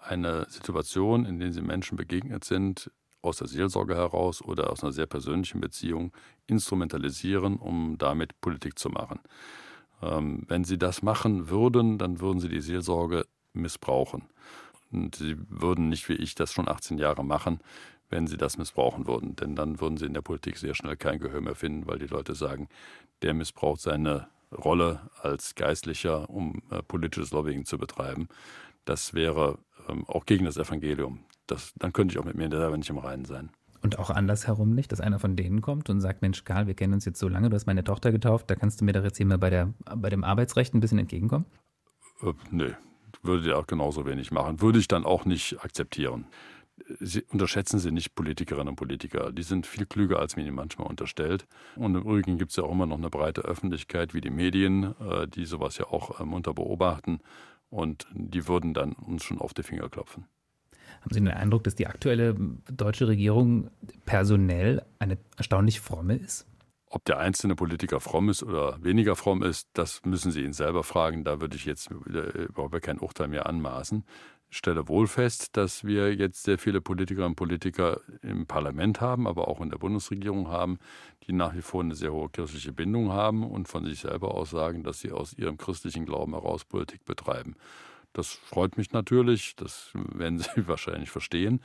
eine 0.00 0.46
Situation, 0.48 1.24
in 1.24 1.38
der 1.38 1.52
Sie 1.52 1.62
Menschen 1.62 1.96
begegnet 1.96 2.44
sind, 2.44 2.90
aus 3.22 3.38
der 3.38 3.48
Seelsorge 3.48 3.96
heraus 3.96 4.42
oder 4.42 4.70
aus 4.70 4.82
einer 4.82 4.92
sehr 4.92 5.06
persönlichen 5.06 5.60
Beziehung 5.60 6.12
instrumentalisieren, 6.46 7.56
um 7.56 7.98
damit 7.98 8.40
Politik 8.40 8.78
zu 8.78 8.88
machen. 8.88 9.20
Ähm, 10.02 10.44
wenn 10.48 10.64
Sie 10.64 10.78
das 10.78 11.02
machen 11.02 11.48
würden, 11.48 11.98
dann 11.98 12.20
würden 12.20 12.40
Sie 12.40 12.48
die 12.48 12.60
Seelsorge 12.60 13.26
missbrauchen. 13.52 14.24
Und 14.92 15.16
Sie 15.16 15.36
würden 15.48 15.88
nicht 15.88 16.08
wie 16.08 16.14
ich 16.14 16.34
das 16.34 16.52
schon 16.52 16.68
18 16.68 16.98
Jahre 16.98 17.24
machen, 17.24 17.60
wenn 18.08 18.26
Sie 18.26 18.36
das 18.36 18.58
missbrauchen 18.58 19.06
würden. 19.06 19.34
Denn 19.36 19.56
dann 19.56 19.80
würden 19.80 19.96
Sie 19.96 20.06
in 20.06 20.14
der 20.14 20.22
Politik 20.22 20.58
sehr 20.58 20.74
schnell 20.74 20.96
kein 20.96 21.18
Gehör 21.18 21.40
mehr 21.40 21.56
finden, 21.56 21.86
weil 21.86 21.98
die 21.98 22.06
Leute 22.06 22.34
sagen, 22.34 22.68
der 23.22 23.34
missbraucht 23.34 23.80
seine 23.80 24.28
Rolle 24.52 25.10
als 25.22 25.54
Geistlicher, 25.54 26.30
um 26.30 26.62
äh, 26.70 26.82
politisches 26.82 27.32
Lobbying 27.32 27.64
zu 27.64 27.78
betreiben. 27.78 28.28
Das 28.84 29.14
wäre 29.14 29.58
ähm, 29.88 30.06
auch 30.06 30.26
gegen 30.26 30.44
das 30.44 30.56
Evangelium 30.56 31.24
das, 31.46 31.72
dann 31.78 31.92
könnte 31.92 32.12
ich 32.12 32.18
auch 32.18 32.24
mit 32.24 32.36
mir 32.36 32.50
selber 32.50 32.76
nicht 32.76 32.90
im 32.90 32.98
Reinen 32.98 33.24
sein. 33.24 33.50
Und 33.82 33.98
auch 33.98 34.10
andersherum 34.10 34.74
nicht, 34.74 34.90
dass 34.90 35.00
einer 35.00 35.18
von 35.18 35.36
denen 35.36 35.60
kommt 35.60 35.90
und 35.90 36.00
sagt, 36.00 36.22
Mensch, 36.22 36.44
Karl, 36.44 36.66
wir 36.66 36.74
kennen 36.74 36.94
uns 36.94 37.04
jetzt 37.04 37.20
so 37.20 37.28
lange, 37.28 37.50
du 37.50 37.54
hast 37.54 37.66
meine 37.66 37.84
Tochter 37.84 38.10
getauft, 38.10 38.50
da 38.50 38.56
kannst 38.56 38.80
du 38.80 38.84
mir 38.84 38.92
doch 38.92 39.04
jetzt 39.04 39.16
hier 39.16 39.26
mal 39.26 39.38
bei, 39.38 39.50
der, 39.50 39.74
bei 39.96 40.10
dem 40.10 40.24
Arbeitsrecht 40.24 40.74
ein 40.74 40.80
bisschen 40.80 40.98
entgegenkommen? 40.98 41.46
Äh, 42.22 42.32
nee, 42.50 42.74
würde 43.22 43.46
ich 43.46 43.52
auch 43.52 43.66
genauso 43.66 44.06
wenig 44.06 44.32
machen. 44.32 44.60
Würde 44.60 44.78
ich 44.78 44.88
dann 44.88 45.04
auch 45.04 45.24
nicht 45.24 45.62
akzeptieren. 45.62 46.26
Sie, 47.00 47.22
unterschätzen 47.30 47.78
Sie 47.78 47.90
nicht 47.90 48.14
Politikerinnen 48.14 48.68
und 48.68 48.76
Politiker. 48.76 49.32
Die 49.32 49.42
sind 49.42 49.66
viel 49.66 49.86
klüger, 49.86 50.18
als 50.18 50.36
man 50.36 50.44
ihnen 50.44 50.54
manchmal 50.54 50.88
unterstellt. 50.88 51.46
Und 51.74 51.94
im 51.94 52.02
Übrigen 52.02 52.38
gibt 52.38 52.50
es 52.50 52.56
ja 52.56 52.64
auch 52.64 52.72
immer 52.72 52.86
noch 52.86 52.98
eine 52.98 53.08
breite 53.08 53.42
Öffentlichkeit 53.42 54.14
wie 54.14 54.20
die 54.20 54.30
Medien, 54.30 54.94
äh, 55.00 55.26
die 55.26 55.46
sowas 55.46 55.78
ja 55.78 55.86
auch 55.86 56.18
munter 56.24 56.54
beobachten. 56.54 57.20
Und 57.70 58.06
die 58.12 58.46
würden 58.46 58.74
dann 58.74 58.92
uns 58.92 59.24
schon 59.24 59.38
auf 59.38 59.54
die 59.54 59.62
Finger 59.62 59.88
klopfen. 59.88 60.26
Haben 61.00 61.14
Sie 61.14 61.20
den 61.20 61.28
Eindruck, 61.28 61.64
dass 61.64 61.74
die 61.74 61.86
aktuelle 61.86 62.34
deutsche 62.70 63.08
Regierung 63.08 63.70
personell 64.04 64.82
eine 64.98 65.18
erstaunlich 65.36 65.80
fromme 65.80 66.16
ist? 66.16 66.46
Ob 66.88 67.04
der 67.04 67.18
einzelne 67.18 67.56
Politiker 67.56 68.00
fromm 68.00 68.28
ist 68.28 68.42
oder 68.42 68.82
weniger 68.82 69.16
fromm 69.16 69.42
ist, 69.42 69.68
das 69.72 70.02
müssen 70.04 70.30
Sie 70.30 70.42
ihn 70.42 70.52
selber 70.52 70.84
fragen. 70.84 71.24
Da 71.24 71.40
würde 71.40 71.56
ich 71.56 71.64
jetzt 71.64 71.90
überhaupt 71.90 72.80
kein 72.82 72.98
Urteil 72.98 73.28
mehr 73.28 73.46
anmaßen. 73.46 74.04
Ich 74.48 74.58
stelle 74.58 74.86
wohl 74.86 75.08
fest, 75.08 75.56
dass 75.56 75.84
wir 75.84 76.14
jetzt 76.14 76.44
sehr 76.44 76.58
viele 76.58 76.80
Politikerinnen 76.80 77.32
und 77.32 77.36
Politiker 77.36 78.00
im 78.22 78.46
Parlament 78.46 79.00
haben, 79.00 79.26
aber 79.26 79.48
auch 79.48 79.60
in 79.60 79.70
der 79.70 79.78
Bundesregierung 79.78 80.48
haben, 80.48 80.78
die 81.26 81.32
nach 81.32 81.54
wie 81.54 81.62
vor 81.62 81.82
eine 81.82 81.96
sehr 81.96 82.12
hohe 82.12 82.28
kirchliche 82.28 82.72
Bindung 82.72 83.12
haben 83.12 83.42
und 83.42 83.66
von 83.66 83.84
sich 83.84 84.00
selber 84.00 84.34
aus 84.34 84.50
sagen, 84.50 84.84
dass 84.84 85.00
sie 85.00 85.10
aus 85.10 85.32
ihrem 85.32 85.58
christlichen 85.58 86.06
Glauben 86.06 86.32
heraus 86.32 86.64
Politik 86.64 87.04
betreiben. 87.04 87.56
Das 88.16 88.28
freut 88.28 88.78
mich 88.78 88.92
natürlich, 88.92 89.56
das 89.56 89.90
werden 89.94 90.38
Sie 90.54 90.66
wahrscheinlich 90.66 91.10
verstehen. 91.10 91.60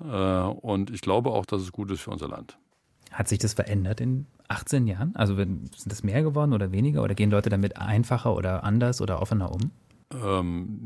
Äh, 0.00 0.04
und 0.04 0.90
ich 0.90 1.00
glaube 1.00 1.30
auch, 1.30 1.46
dass 1.46 1.62
es 1.62 1.72
gut 1.72 1.90
ist 1.90 2.02
für 2.02 2.10
unser 2.10 2.28
Land. 2.28 2.58
Hat 3.10 3.28
sich 3.28 3.38
das 3.38 3.54
verändert 3.54 4.00
in 4.00 4.26
18 4.48 4.86
Jahren? 4.86 5.16
Also 5.16 5.34
sind 5.34 5.70
das 5.86 6.04
mehr 6.04 6.22
geworden 6.22 6.52
oder 6.52 6.70
weniger? 6.70 7.02
Oder 7.02 7.14
gehen 7.14 7.30
Leute 7.30 7.50
damit 7.50 7.76
einfacher 7.76 8.36
oder 8.36 8.62
anders 8.62 9.00
oder 9.00 9.20
offener 9.20 9.52
um? 9.52 9.72
Ähm, 10.14 10.78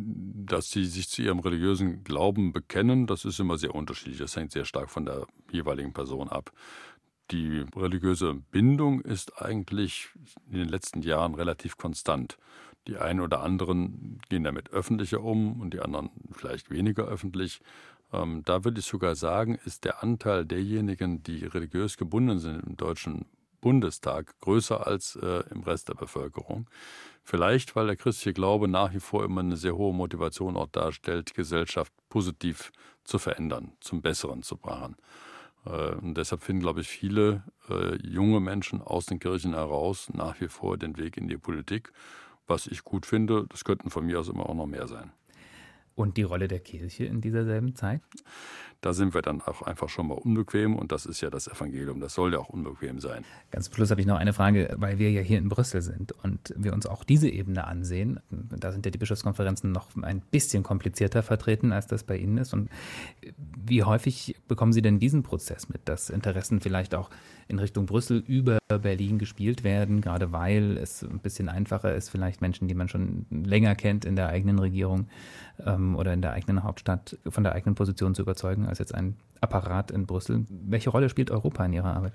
dass 0.46 0.70
sie 0.70 0.86
sich 0.86 1.10
zu 1.10 1.20
ihrem 1.20 1.40
religiösen 1.40 2.02
Glauben 2.02 2.52
bekennen, 2.54 3.06
das 3.06 3.26
ist 3.26 3.38
immer 3.38 3.58
sehr 3.58 3.74
unterschiedlich. 3.74 4.18
Das 4.18 4.36
hängt 4.36 4.52
sehr 4.52 4.64
stark 4.64 4.90
von 4.90 5.04
der 5.04 5.26
jeweiligen 5.50 5.92
Person 5.92 6.30
ab. 6.30 6.50
Die 7.30 7.64
religiöse 7.76 8.34
Bindung 8.50 9.02
ist 9.02 9.40
eigentlich 9.40 10.08
in 10.50 10.58
den 10.58 10.68
letzten 10.68 11.02
Jahren 11.02 11.34
relativ 11.34 11.76
konstant. 11.76 12.38
Die 12.90 12.98
einen 12.98 13.20
oder 13.20 13.40
anderen 13.40 14.20
gehen 14.28 14.42
damit 14.42 14.70
öffentlicher 14.70 15.22
um 15.22 15.60
und 15.60 15.74
die 15.74 15.78
anderen 15.78 16.10
vielleicht 16.32 16.70
weniger 16.70 17.04
öffentlich. 17.04 17.60
Ähm, 18.12 18.42
da 18.44 18.64
würde 18.64 18.80
ich 18.80 18.86
sogar 18.86 19.14
sagen, 19.14 19.54
ist 19.64 19.84
der 19.84 20.02
Anteil 20.02 20.44
derjenigen, 20.44 21.22
die 21.22 21.44
religiös 21.44 21.96
gebunden 21.96 22.40
sind 22.40 22.66
im 22.66 22.76
Deutschen 22.76 23.26
Bundestag 23.60 24.34
größer 24.40 24.88
als 24.88 25.14
äh, 25.22 25.44
im 25.50 25.62
Rest 25.62 25.88
der 25.88 25.94
Bevölkerung. 25.94 26.68
Vielleicht, 27.22 27.76
weil 27.76 27.86
der 27.86 27.94
christliche 27.94 28.32
Glaube 28.32 28.66
nach 28.66 28.92
wie 28.92 28.98
vor 28.98 29.24
immer 29.24 29.42
eine 29.42 29.56
sehr 29.56 29.76
hohe 29.76 29.94
Motivation 29.94 30.56
auch 30.56 30.66
darstellt, 30.66 31.32
Gesellschaft 31.34 31.92
positiv 32.08 32.72
zu 33.04 33.18
verändern, 33.20 33.70
zum 33.78 34.02
Besseren 34.02 34.42
zu 34.42 34.58
machen. 34.64 34.96
Äh, 35.64 35.94
und 35.94 36.14
deshalb 36.14 36.42
finden, 36.42 36.62
glaube 36.62 36.80
ich, 36.80 36.88
viele 36.88 37.44
äh, 37.68 37.94
junge 38.04 38.40
Menschen 38.40 38.82
aus 38.82 39.06
den 39.06 39.20
Kirchen 39.20 39.54
heraus 39.54 40.10
nach 40.12 40.40
wie 40.40 40.48
vor 40.48 40.76
den 40.76 40.96
Weg 40.96 41.16
in 41.16 41.28
die 41.28 41.38
Politik. 41.38 41.92
Was 42.50 42.66
ich 42.66 42.82
gut 42.82 43.06
finde, 43.06 43.46
das 43.48 43.62
könnten 43.62 43.90
von 43.90 44.04
mir 44.04 44.18
aus 44.18 44.28
immer 44.28 44.48
auch 44.48 44.56
noch 44.56 44.66
mehr 44.66 44.88
sein. 44.88 45.12
Und 45.94 46.16
die 46.16 46.22
Rolle 46.22 46.48
der 46.48 46.60
Kirche 46.60 47.04
in 47.04 47.20
dieser 47.20 47.44
selben 47.44 47.74
Zeit? 47.74 48.00
Da 48.80 48.94
sind 48.94 49.12
wir 49.12 49.20
dann 49.20 49.42
auch 49.42 49.60
einfach 49.60 49.90
schon 49.90 50.08
mal 50.08 50.14
unbequem 50.14 50.74
und 50.74 50.90
das 50.90 51.04
ist 51.04 51.20
ja 51.20 51.28
das 51.28 51.46
Evangelium. 51.46 52.00
Das 52.00 52.14
soll 52.14 52.32
ja 52.32 52.38
auch 52.38 52.48
unbequem 52.48 52.98
sein. 52.98 53.24
Ganz 53.50 53.66
zum 53.66 53.74
Schluss 53.74 53.90
habe 53.90 54.00
ich 54.00 54.06
noch 54.06 54.16
eine 54.16 54.32
Frage, 54.32 54.74
weil 54.78 54.98
wir 54.98 55.10
ja 55.10 55.20
hier 55.20 55.36
in 55.36 55.50
Brüssel 55.50 55.82
sind 55.82 56.12
und 56.12 56.54
wir 56.56 56.72
uns 56.72 56.86
auch 56.86 57.04
diese 57.04 57.28
Ebene 57.28 57.66
ansehen. 57.66 58.20
Da 58.30 58.72
sind 58.72 58.86
ja 58.86 58.90
die 58.90 58.96
Bischofskonferenzen 58.96 59.70
noch 59.70 59.88
ein 60.00 60.22
bisschen 60.22 60.62
komplizierter 60.62 61.22
vertreten, 61.22 61.72
als 61.72 61.88
das 61.88 62.04
bei 62.04 62.16
Ihnen 62.16 62.38
ist. 62.38 62.54
Und 62.54 62.70
wie 63.54 63.84
häufig 63.84 64.36
bekommen 64.48 64.72
Sie 64.72 64.80
denn 64.80 64.98
diesen 64.98 65.22
Prozess 65.22 65.68
mit, 65.68 65.82
dass 65.84 66.08
Interessen 66.08 66.60
vielleicht 66.60 66.94
auch 66.94 67.10
in 67.48 67.58
Richtung 67.58 67.84
Brüssel 67.84 68.22
über 68.26 68.60
Berlin 68.78 69.18
gespielt 69.18 69.64
werden, 69.64 70.00
gerade 70.00 70.32
weil 70.32 70.78
es 70.78 71.02
ein 71.02 71.18
bisschen 71.18 71.48
einfacher 71.48 71.94
ist, 71.94 72.08
vielleicht 72.08 72.40
Menschen, 72.40 72.68
die 72.68 72.74
man 72.74 72.88
schon 72.88 73.26
länger 73.30 73.74
kennt 73.74 74.04
in 74.04 74.16
der 74.16 74.28
eigenen 74.28 74.58
Regierung 74.58 75.08
ähm, 75.66 75.96
oder 75.96 76.12
in 76.12 76.22
der 76.22 76.32
eigenen 76.32 76.62
Hauptstadt 76.62 77.18
von 77.28 77.44
der 77.44 77.54
eigenen 77.54 77.74
Position 77.74 78.14
zu 78.14 78.22
überzeugen, 78.22 78.66
als 78.66 78.78
jetzt 78.78 78.94
ein 78.94 79.16
Apparat 79.40 79.90
in 79.90 80.06
Brüssel. 80.06 80.46
Welche 80.48 80.90
Rolle 80.90 81.08
spielt 81.08 81.30
Europa 81.30 81.64
in 81.64 81.72
Ihrer 81.72 81.94
Arbeit? 81.94 82.12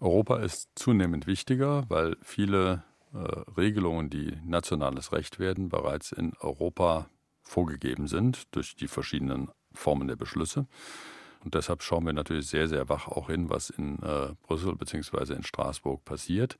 Europa 0.00 0.38
ist 0.38 0.70
zunehmend 0.74 1.26
wichtiger, 1.26 1.84
weil 1.88 2.16
viele 2.22 2.82
äh, 3.12 3.18
Regelungen, 3.56 4.10
die 4.10 4.36
nationales 4.44 5.12
Recht 5.12 5.38
werden, 5.38 5.68
bereits 5.68 6.12
in 6.12 6.32
Europa 6.40 7.06
vorgegeben 7.42 8.08
sind 8.08 8.54
durch 8.54 8.74
die 8.74 8.88
verschiedenen 8.88 9.48
Formen 9.72 10.08
der 10.08 10.16
Beschlüsse. 10.16 10.66
Und 11.44 11.54
deshalb 11.54 11.82
schauen 11.82 12.06
wir 12.06 12.12
natürlich 12.12 12.46
sehr, 12.46 12.68
sehr 12.68 12.88
wach 12.88 13.06
auch 13.06 13.28
hin, 13.28 13.50
was 13.50 13.70
in 13.70 13.98
äh, 14.02 14.34
Brüssel 14.42 14.74
bzw. 14.76 15.34
in 15.34 15.42
Straßburg 15.42 16.04
passiert. 16.04 16.58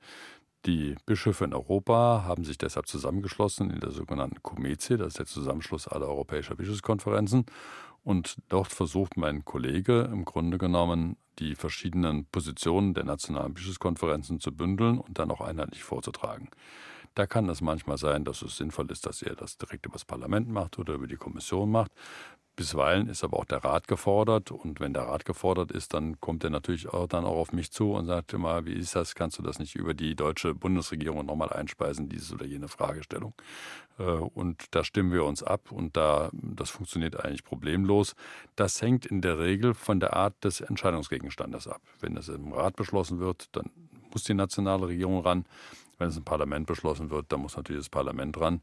Die 0.65 0.95
Bischöfe 1.05 1.45
in 1.45 1.53
Europa 1.53 2.23
haben 2.25 2.43
sich 2.43 2.57
deshalb 2.57 2.87
zusammengeschlossen 2.87 3.69
in 3.69 3.79
der 3.81 3.91
sogenannten 3.91 4.41
Comeze, 4.41 4.97
das 4.97 5.09
ist 5.09 5.19
der 5.19 5.25
Zusammenschluss 5.27 5.87
aller 5.87 6.07
europäischer 6.07 6.55
Bischofskonferenzen. 6.55 7.45
Und 8.03 8.37
dort 8.49 8.71
versucht 8.71 9.15
mein 9.15 9.45
Kollege 9.45 10.09
im 10.11 10.25
Grunde 10.25 10.57
genommen, 10.57 11.17
die 11.37 11.53
verschiedenen 11.55 12.25
Positionen 12.25 12.93
der 12.95 13.03
nationalen 13.03 13.53
Bischofskonferenzen 13.53 14.39
zu 14.39 14.51
bündeln 14.51 14.97
und 14.97 15.19
dann 15.19 15.29
auch 15.29 15.41
einheitlich 15.41 15.83
vorzutragen. 15.83 16.49
Da 17.13 17.27
kann 17.27 17.47
es 17.49 17.61
manchmal 17.61 17.97
sein, 17.97 18.25
dass 18.25 18.41
es 18.41 18.57
sinnvoll 18.57 18.91
ist, 18.91 19.05
dass 19.05 19.21
er 19.21 19.35
das 19.35 19.57
direkt 19.57 19.85
über 19.85 19.93
das 19.93 20.05
Parlament 20.05 20.49
macht 20.49 20.79
oder 20.79 20.95
über 20.95 21.07
die 21.07 21.15
Kommission 21.15 21.69
macht. 21.69 21.91
Bisweilen 22.55 23.09
ist 23.09 23.23
aber 23.23 23.37
auch 23.37 23.45
der 23.45 23.63
Rat 23.63 23.87
gefordert 23.87 24.51
und 24.51 24.79
wenn 24.79 24.93
der 24.93 25.03
Rat 25.03 25.25
gefordert 25.25 25.71
ist, 25.71 25.93
dann 25.93 26.19
kommt 26.21 26.43
er 26.43 26.49
natürlich 26.49 26.87
auch 26.87 27.07
dann 27.07 27.25
auch 27.25 27.35
auf 27.35 27.51
mich 27.51 27.71
zu 27.71 27.91
und 27.91 28.05
sagt 28.05 28.33
immer, 28.33 28.65
wie 28.65 28.73
ist 28.73 28.95
das, 28.95 29.13
kannst 29.13 29.37
du 29.37 29.43
das 29.43 29.59
nicht 29.59 29.75
über 29.75 29.93
die 29.93 30.15
deutsche 30.15 30.55
Bundesregierung 30.55 31.25
nochmal 31.25 31.51
einspeisen, 31.51 32.07
diese 32.07 32.35
oder 32.35 32.45
jene 32.45 32.67
Fragestellung. 32.67 33.33
Äh, 33.99 34.03
und 34.03 34.63
da 34.71 34.83
stimmen 34.83 35.11
wir 35.11 35.25
uns 35.25 35.43
ab 35.43 35.71
und 35.71 35.97
da, 35.97 36.29
das 36.33 36.69
funktioniert 36.69 37.23
eigentlich 37.23 37.43
problemlos. 37.43 38.15
Das 38.55 38.81
hängt 38.81 39.05
in 39.05 39.21
der 39.21 39.39
Regel 39.39 39.73
von 39.73 39.99
der 39.99 40.13
Art 40.13 40.43
des 40.43 40.61
Entscheidungsgegenstandes 40.61 41.67
ab. 41.67 41.81
Wenn 41.99 42.15
das 42.15 42.29
im 42.29 42.53
Rat 42.53 42.75
beschlossen 42.75 43.19
wird, 43.19 43.47
dann 43.51 43.69
muss 44.11 44.23
die 44.23 44.33
nationale 44.33 44.87
Regierung 44.87 45.19
ran. 45.21 45.45
Wenn 45.97 46.09
es 46.09 46.17
im 46.17 46.23
Parlament 46.23 46.67
beschlossen 46.67 47.09
wird, 47.09 47.31
dann 47.31 47.41
muss 47.41 47.57
natürlich 47.57 47.81
das 47.81 47.89
Parlament 47.89 48.39
ran. 48.39 48.61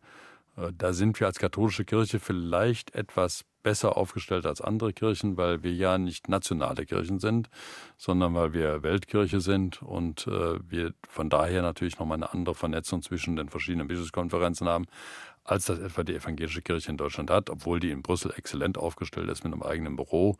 Äh, 0.56 0.72
da 0.76 0.92
sind 0.92 1.18
wir 1.20 1.26
als 1.26 1.38
katholische 1.38 1.84
Kirche 1.84 2.20
vielleicht 2.20 2.94
etwas 2.94 3.44
besser 3.62 3.96
aufgestellt 3.96 4.46
als 4.46 4.60
andere 4.60 4.92
Kirchen, 4.92 5.36
weil 5.36 5.62
wir 5.62 5.72
ja 5.72 5.98
nicht 5.98 6.28
nationale 6.28 6.84
Kirchen 6.86 7.18
sind, 7.18 7.48
sondern 7.96 8.34
weil 8.34 8.52
wir 8.52 8.82
Weltkirche 8.82 9.40
sind 9.40 9.82
und 9.82 10.26
äh, 10.26 10.58
wir 10.68 10.94
von 11.08 11.30
daher 11.30 11.62
natürlich 11.62 11.98
nochmal 11.98 12.16
eine 12.16 12.32
andere 12.32 12.54
Vernetzung 12.54 13.02
zwischen 13.02 13.36
den 13.36 13.48
verschiedenen 13.48 13.88
Bischofskonferenzen 13.88 14.68
haben, 14.68 14.86
als 15.44 15.66
das 15.66 15.78
etwa 15.78 16.04
die 16.04 16.14
evangelische 16.14 16.62
Kirche 16.62 16.90
in 16.90 16.96
Deutschland 16.96 17.30
hat, 17.30 17.50
obwohl 17.50 17.80
die 17.80 17.90
in 17.90 18.02
Brüssel 18.02 18.32
exzellent 18.36 18.78
aufgestellt 18.78 19.28
ist 19.28 19.44
mit 19.44 19.52
einem 19.52 19.62
eigenen 19.62 19.96
Büro. 19.96 20.36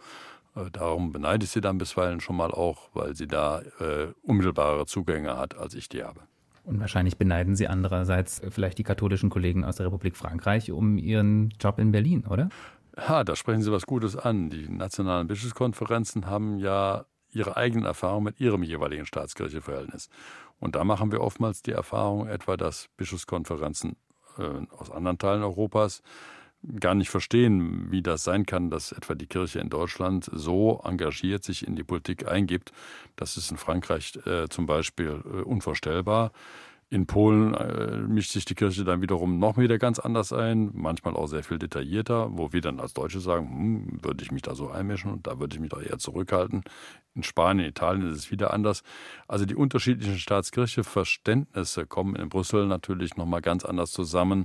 Äh, 0.54 0.70
darum 0.70 1.12
beneide 1.12 1.44
ich 1.44 1.50
sie 1.50 1.60
dann 1.60 1.78
bisweilen 1.78 2.20
schon 2.20 2.36
mal 2.36 2.50
auch, 2.50 2.90
weil 2.94 3.16
sie 3.16 3.26
da 3.26 3.60
äh, 3.80 4.08
unmittelbare 4.22 4.86
Zugänge 4.86 5.36
hat, 5.36 5.56
als 5.56 5.74
ich 5.74 5.88
die 5.88 6.04
habe. 6.04 6.20
Und 6.64 6.78
wahrscheinlich 6.78 7.16
beneiden 7.16 7.56
Sie 7.56 7.66
andererseits 7.66 8.40
vielleicht 8.50 8.78
die 8.78 8.84
katholischen 8.84 9.30
Kollegen 9.30 9.64
aus 9.64 9.76
der 9.76 9.86
Republik 9.86 10.16
Frankreich 10.16 10.70
um 10.70 10.96
ihren 10.96 11.52
Job 11.60 11.80
in 11.80 11.90
Berlin, 11.90 12.24
oder? 12.24 12.50
Ja, 12.96 13.24
da 13.24 13.36
sprechen 13.36 13.62
Sie 13.62 13.72
was 13.72 13.86
Gutes 13.86 14.16
an. 14.16 14.50
Die 14.50 14.68
nationalen 14.68 15.26
Bischofskonferenzen 15.26 16.26
haben 16.26 16.58
ja 16.58 17.06
ihre 17.30 17.56
eigenen 17.56 17.86
Erfahrungen 17.86 18.24
mit 18.24 18.40
ihrem 18.40 18.62
jeweiligen 18.62 19.06
Staatskircheverhältnis. 19.06 20.08
Und 20.58 20.76
da 20.76 20.84
machen 20.84 21.10
wir 21.10 21.22
oftmals 21.22 21.62
die 21.62 21.72
Erfahrung 21.72 22.28
etwa, 22.28 22.56
dass 22.56 22.88
Bischofskonferenzen 22.96 23.96
äh, 24.38 24.66
aus 24.76 24.90
anderen 24.90 25.18
Teilen 25.18 25.42
Europas 25.42 26.02
gar 26.78 26.94
nicht 26.94 27.10
verstehen, 27.10 27.90
wie 27.90 28.02
das 28.02 28.22
sein 28.24 28.46
kann, 28.46 28.70
dass 28.70 28.92
etwa 28.92 29.14
die 29.14 29.26
Kirche 29.26 29.58
in 29.58 29.68
Deutschland 29.68 30.30
so 30.32 30.80
engagiert 30.84 31.42
sich 31.42 31.66
in 31.66 31.74
die 31.74 31.82
Politik 31.82 32.28
eingibt. 32.28 32.72
Das 33.16 33.36
ist 33.36 33.50
in 33.50 33.56
Frankreich 33.56 34.18
äh, 34.26 34.48
zum 34.48 34.66
Beispiel 34.66 35.22
äh, 35.24 35.42
unvorstellbar. 35.42 36.30
In 36.92 37.06
Polen 37.06 37.54
äh, 37.54 38.02
mischt 38.06 38.32
sich 38.32 38.44
die 38.44 38.54
Kirche 38.54 38.84
dann 38.84 39.00
wiederum 39.00 39.38
noch 39.38 39.56
wieder 39.56 39.78
ganz 39.78 39.98
anders 39.98 40.30
ein, 40.30 40.72
manchmal 40.74 41.14
auch 41.14 41.26
sehr 41.26 41.42
viel 41.42 41.58
detaillierter, 41.58 42.36
wo 42.36 42.52
wir 42.52 42.60
dann 42.60 42.80
als 42.80 42.92
Deutsche 42.92 43.18
sagen, 43.18 43.48
hm, 43.48 44.04
würde 44.04 44.22
ich 44.22 44.30
mich 44.30 44.42
da 44.42 44.54
so 44.54 44.68
einmischen 44.68 45.10
und 45.10 45.26
da 45.26 45.40
würde 45.40 45.54
ich 45.54 45.60
mich 45.60 45.70
doch 45.70 45.80
eher 45.80 45.96
zurückhalten. 45.96 46.64
In 47.14 47.22
Spanien, 47.22 47.66
Italien 47.66 48.06
ist 48.06 48.18
es 48.18 48.30
wieder 48.30 48.52
anders. 48.52 48.82
Also 49.26 49.46
die 49.46 49.54
unterschiedlichen 49.54 50.18
Staatskirche-Verständnisse 50.18 51.86
kommen 51.86 52.14
in 52.14 52.28
Brüssel 52.28 52.66
natürlich 52.66 53.16
nochmal 53.16 53.40
ganz 53.40 53.64
anders 53.64 53.90
zusammen. 53.90 54.44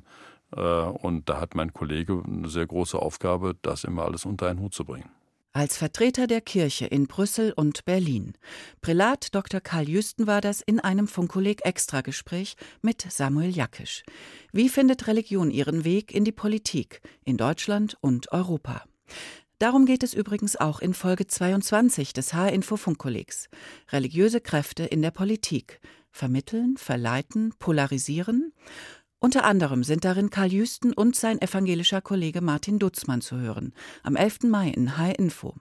Äh, 0.56 0.62
und 0.62 1.28
da 1.28 1.42
hat 1.42 1.54
mein 1.54 1.74
Kollege 1.74 2.24
eine 2.26 2.48
sehr 2.48 2.66
große 2.66 2.98
Aufgabe, 2.98 3.58
das 3.62 3.84
immer 3.84 4.06
alles 4.06 4.24
unter 4.24 4.48
einen 4.48 4.62
Hut 4.62 4.74
zu 4.74 4.86
bringen 4.86 5.10
als 5.54 5.78
Vertreter 5.78 6.28
der 6.28 6.42
Kirche 6.42 6.86
in 6.86 7.08
Brüssel 7.08 7.54
und 7.54 7.86
Berlin. 7.86 8.34
Prälat 8.82 9.34
Dr. 9.34 9.62
Karl 9.62 9.90
Jüsten 9.90 10.28
war 10.28 10.42
das 10.42 10.62
in 10.62 10.80
einem 10.80 11.08
Funkkolleg 11.08 11.66
Extragespräch 11.66 12.56
mit 12.82 13.06
Samuel 13.10 13.50
Jackisch. 13.50 14.04
Wie 14.52 14.70
findet 14.70 15.08
Religion 15.08 15.52
ihren 15.52 15.84
Weg 15.84 16.14
in 16.14 16.26
die 16.26 16.32
Politik 16.32 17.02
in 17.26 17.38
Deutschland 17.38 17.98
und 18.02 18.32
Europa? 18.32 18.84
Darum 19.60 19.88
geht 19.88 20.04
es 20.04 20.14
übrigens 20.14 20.56
auch 20.56 20.80
in 20.80 20.94
Folge 20.94 21.26
22 21.26 22.14
des 22.14 22.36
H-Info 22.36 22.78
Funkkollegs. 22.78 23.50
Religiöse 23.92 24.40
Kräfte 24.40 24.84
in 24.84 25.02
der 25.02 25.10
Politik. 25.10 25.80
Vermitteln, 26.12 26.78
verleiten, 26.78 27.54
polarisieren. 27.58 28.54
Unter 29.20 29.46
anderem 29.46 29.84
sind 29.84 30.06
darin 30.06 30.30
Karl 30.30 30.54
Jüsten 30.54 30.94
und 30.94 31.16
sein 31.16 31.42
evangelischer 31.42 32.02
Kollege 32.02 32.42
Martin 32.42 32.78
Dutzmann 32.78 33.22
zu 33.22 33.38
hören. 33.38 33.74
Am 34.04 34.16
11. 34.16 34.44
Mai 34.44 34.70
in 34.70 34.98
H-Info. 34.98 35.56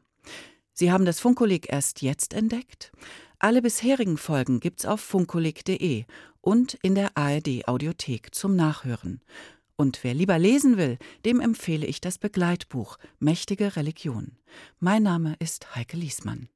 Sie 0.74 0.92
haben 0.92 1.06
das 1.06 1.20
Funkkolleg 1.20 1.72
erst 1.72 2.02
jetzt 2.02 2.34
entdeckt? 2.34 2.92
Alle 3.38 3.62
bisherigen 3.62 4.18
Folgen 4.18 4.60
gibt's 4.60 4.84
auf 4.84 5.00
funkkolleg.de 5.00 6.04
und 6.42 6.74
in 6.82 6.94
der 6.94 7.16
ARD 7.16 7.66
Audiothek 7.66 8.34
zum 8.34 8.56
Nachhören. 8.56 9.22
Und 9.76 10.04
wer 10.04 10.12
lieber 10.12 10.38
lesen 10.38 10.76
will, 10.76 10.98
dem 11.24 11.40
empfehle 11.40 11.86
ich 11.86 12.02
das 12.02 12.18
Begleitbuch 12.18 12.98
Mächtige 13.18 13.76
Religion. 13.76 14.38
Mein 14.80 15.02
Name 15.02 15.34
ist 15.38 15.74
Heike 15.74 15.96
Liesmann. 15.96 16.48